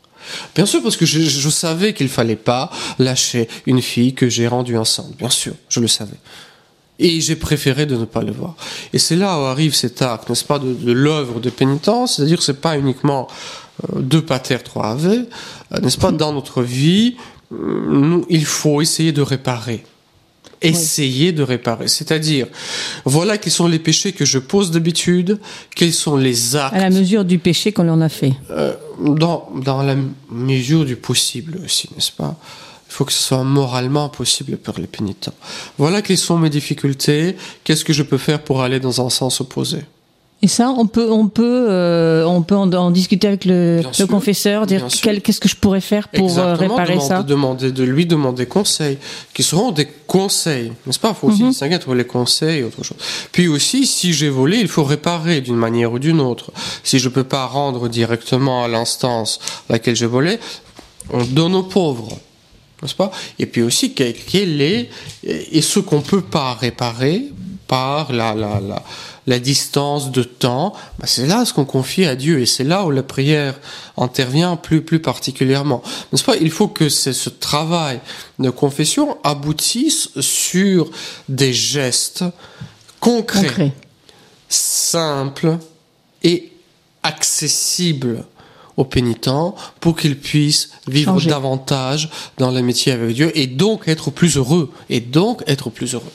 Bien 0.55 0.65
sûr, 0.65 0.81
parce 0.83 0.97
que 0.97 1.05
je, 1.05 1.49
savais 1.49 1.93
qu'il 1.93 2.09
fallait 2.09 2.35
pas 2.35 2.69
lâcher 2.99 3.47
une 3.65 3.81
fille 3.81 4.13
que 4.13 4.29
j'ai 4.29 4.47
rendue 4.47 4.77
enceinte. 4.77 5.15
Bien 5.17 5.29
sûr, 5.29 5.53
je 5.69 5.79
le 5.79 5.87
savais. 5.87 6.17
Et 6.99 7.21
j'ai 7.21 7.35
préféré 7.35 7.85
de 7.85 7.95
ne 7.95 8.05
pas 8.05 8.21
le 8.21 8.31
voir. 8.31 8.55
Et 8.93 8.99
c'est 8.99 9.15
là 9.15 9.39
où 9.39 9.43
arrive 9.43 9.73
cet 9.73 10.01
acte, 10.01 10.29
n'est-ce 10.29 10.43
pas, 10.43 10.59
de, 10.59 10.91
l'œuvre 10.91 11.39
de 11.39 11.49
pénitence. 11.49 12.17
C'est-à-dire 12.17 12.41
c'est 12.41 12.59
pas 12.61 12.77
uniquement 12.77 13.27
euh, 13.95 14.01
deux 14.01 14.21
pater, 14.21 14.59
trois 14.59 14.91
ave, 14.91 15.07
euh, 15.73 15.79
n'est-ce 15.79 15.97
pas, 15.97 16.11
dans 16.11 16.33
notre 16.33 16.61
vie, 16.61 17.15
nous, 17.51 18.25
il 18.29 18.45
faut 18.45 18.81
essayer 18.81 19.11
de 19.11 19.21
réparer 19.21 19.83
essayer 20.61 21.31
de 21.31 21.43
réparer. 21.43 21.87
C'est-à-dire, 21.87 22.47
voilà 23.05 23.37
quels 23.37 23.51
sont 23.51 23.67
les 23.67 23.79
péchés 23.79 24.11
que 24.11 24.25
je 24.25 24.39
pose 24.39 24.71
d'habitude, 24.71 25.39
quels 25.75 25.93
sont 25.93 26.17
les 26.17 26.55
actes. 26.55 26.75
À 26.75 26.79
la 26.79 26.89
mesure 26.89 27.25
du 27.25 27.39
péché 27.39 27.71
qu'on 27.71 27.89
en 27.89 28.01
a 28.01 28.09
fait. 28.09 28.33
Euh, 28.51 28.73
dans, 28.99 29.49
dans 29.55 29.81
la 29.83 29.95
mesure 30.29 30.85
du 30.85 30.95
possible 30.95 31.59
aussi, 31.63 31.89
n'est-ce 31.95 32.11
pas? 32.11 32.37
Il 32.89 32.93
faut 32.93 33.05
que 33.05 33.13
ce 33.13 33.21
soit 33.21 33.43
moralement 33.43 34.09
possible 34.09 34.57
pour 34.57 34.79
les 34.79 34.87
pénitents. 34.87 35.35
Voilà 35.77 36.01
quelles 36.01 36.17
sont 36.17 36.39
mes 36.39 36.49
difficultés, 36.49 37.35
qu'est-ce 37.63 37.85
que 37.85 37.93
je 37.93 38.03
peux 38.03 38.17
faire 38.17 38.41
pour 38.41 38.61
aller 38.61 38.79
dans 38.79 39.05
un 39.05 39.09
sens 39.09 39.41
opposé? 39.41 39.79
Et 40.41 40.47
ça, 40.47 40.69
on 40.69 40.87
peut, 40.87 41.11
on 41.11 41.27
peut, 41.27 41.67
euh, 41.69 42.23
on 42.23 42.43
peut 42.43 42.55
en, 42.55 42.91
discuter 42.91 43.27
avec 43.27 43.43
le, 43.43 43.81
le 43.81 44.05
confesseur, 44.05 44.65
dire 44.65 44.87
qu'est-ce 44.87 45.39
que 45.41 45.49
je 45.49 45.55
pourrais 45.57 45.81
faire 45.81 46.07
pour 46.07 46.39
euh, 46.39 46.55
réparer 46.55 46.99
ça. 47.01 47.23
Demander, 47.23 47.73
de 47.73 47.83
lui 47.83 48.05
demander 48.05 48.45
conseil, 48.45 48.97
qui 49.33 49.43
seront 49.43 49.71
des 49.71 49.87
conseils, 50.07 50.71
n'est-ce 50.85 50.99
pas? 50.99 51.09
Il 51.09 51.15
faut 51.15 51.27
aussi 51.27 51.43
mhm. 51.43 51.49
distinguer 51.49 51.75
entre 51.75 51.93
les 51.93 52.05
conseils 52.05 52.59
et 52.59 52.63
autre 52.63 52.83
chose. 52.83 52.97
Puis 53.33 53.49
aussi, 53.49 53.85
si 53.85 54.13
j'ai 54.13 54.29
volé, 54.29 54.59
il 54.59 54.69
faut 54.69 54.85
réparer 54.85 55.41
d'une 55.41 55.57
manière 55.57 55.91
ou 55.91 55.99
d'une 55.99 56.21
autre. 56.21 56.51
Si 56.83 56.99
je 56.99 57.09
peux 57.09 57.25
pas 57.25 57.45
rendre 57.45 57.89
directement 57.89 58.63
à 58.63 58.69
l'instance 58.69 59.39
laquelle 59.67 59.97
j'ai 59.97 60.05
volé, 60.05 60.39
on 61.11 61.25
donne 61.25 61.55
aux 61.55 61.63
pauvres 61.63 62.17
n'est-ce 62.81 62.95
pas? 62.95 63.11
Et 63.37 63.45
puis 63.45 63.61
aussi, 63.61 63.93
quel 63.93 64.61
est 64.61 64.89
et 65.23 65.61
ce 65.61 65.79
qu'on 65.79 65.99
peut 65.99 66.21
pas 66.21 66.53
réparer 66.53 67.25
par 67.67 68.11
la, 68.11 68.33
la, 68.33 68.59
la, 68.59 68.83
la 69.29 69.37
distance 69.37 70.11
de 70.11 70.23
temps, 70.23 70.73
bah 70.97 71.05
c'est 71.05 71.27
là 71.27 71.45
ce 71.45 71.53
qu'on 71.53 71.63
confie 71.63 72.05
à 72.05 72.15
Dieu 72.15 72.41
et 72.41 72.47
c'est 72.47 72.63
là 72.63 72.83
où 72.83 72.89
la 72.89 73.03
prière 73.03 73.59
intervient 73.95 74.55
plus, 74.55 74.81
plus 74.81 74.99
particulièrement. 74.99 75.83
N'est-ce 76.11 76.23
pas? 76.23 76.35
Il 76.37 76.49
faut 76.49 76.67
que 76.67 76.89
ce 76.89 77.29
travail 77.29 77.99
de 78.39 78.49
confession 78.49 79.17
aboutisse 79.23 80.09
sur 80.19 80.89
des 81.29 81.53
gestes 81.53 82.25
concrets, 82.99 83.71
simples 84.49 85.59
et 86.23 86.51
accessibles 87.03 88.25
aux 88.77 88.85
pénitents 88.85 89.55
pour 89.79 89.95
qu'ils 89.95 90.17
puissent 90.17 90.71
vivre 90.87 91.21
davantage 91.21 92.09
dans 92.39 92.49
l'amitié 92.49 92.93
avec 92.93 93.13
Dieu 93.13 93.31
et 93.37 93.45
donc 93.45 93.87
être 93.87 94.09
plus 94.09 94.37
heureux 94.37 94.71
et 94.89 95.01
donc 95.01 95.43
être 95.45 95.69
plus 95.69 95.93
heureux. 95.93 96.11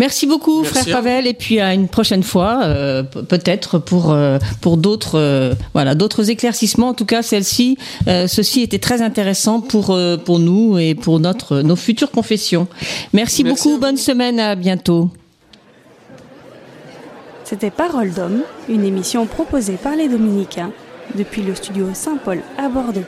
Merci 0.00 0.26
beaucoup, 0.26 0.64
frère 0.64 0.86
Pavel, 0.86 1.26
et 1.26 1.34
puis 1.34 1.60
à 1.60 1.74
une 1.74 1.86
prochaine 1.86 2.22
fois, 2.22 2.62
euh, 2.62 3.02
peut-être 3.02 3.78
pour 3.78 4.12
euh, 4.12 4.38
pour 4.62 4.78
d'autres 4.78 5.18
euh, 5.18 5.52
voilà 5.74 5.94
d'autres 5.94 6.30
éclaircissements. 6.30 6.88
En 6.88 6.94
tout 6.94 7.04
cas, 7.04 7.20
celle-ci, 7.20 7.76
ceci 8.06 8.62
était 8.62 8.78
très 8.78 9.02
intéressant 9.02 9.60
pour 9.60 9.94
pour 10.24 10.38
nous 10.38 10.78
et 10.78 10.94
pour 10.94 11.20
notre 11.20 11.60
nos 11.60 11.76
futures 11.76 12.10
confessions. 12.10 12.66
Merci, 13.12 13.44
beaucoup, 13.44 13.76
bonne 13.76 13.98
semaine, 13.98 14.40
à 14.40 14.54
bientôt. 14.54 15.10
C'était 17.44 17.70
Parole 17.70 18.12
d'homme, 18.14 18.40
une 18.70 18.86
émission 18.86 19.26
proposée 19.26 19.76
par 19.76 19.96
les 19.96 20.08
Dominicains 20.08 20.70
depuis 21.14 21.42
le 21.42 21.54
studio 21.54 21.88
Saint-Paul 21.92 22.40
à 22.56 22.70
Bordeaux. 22.70 23.04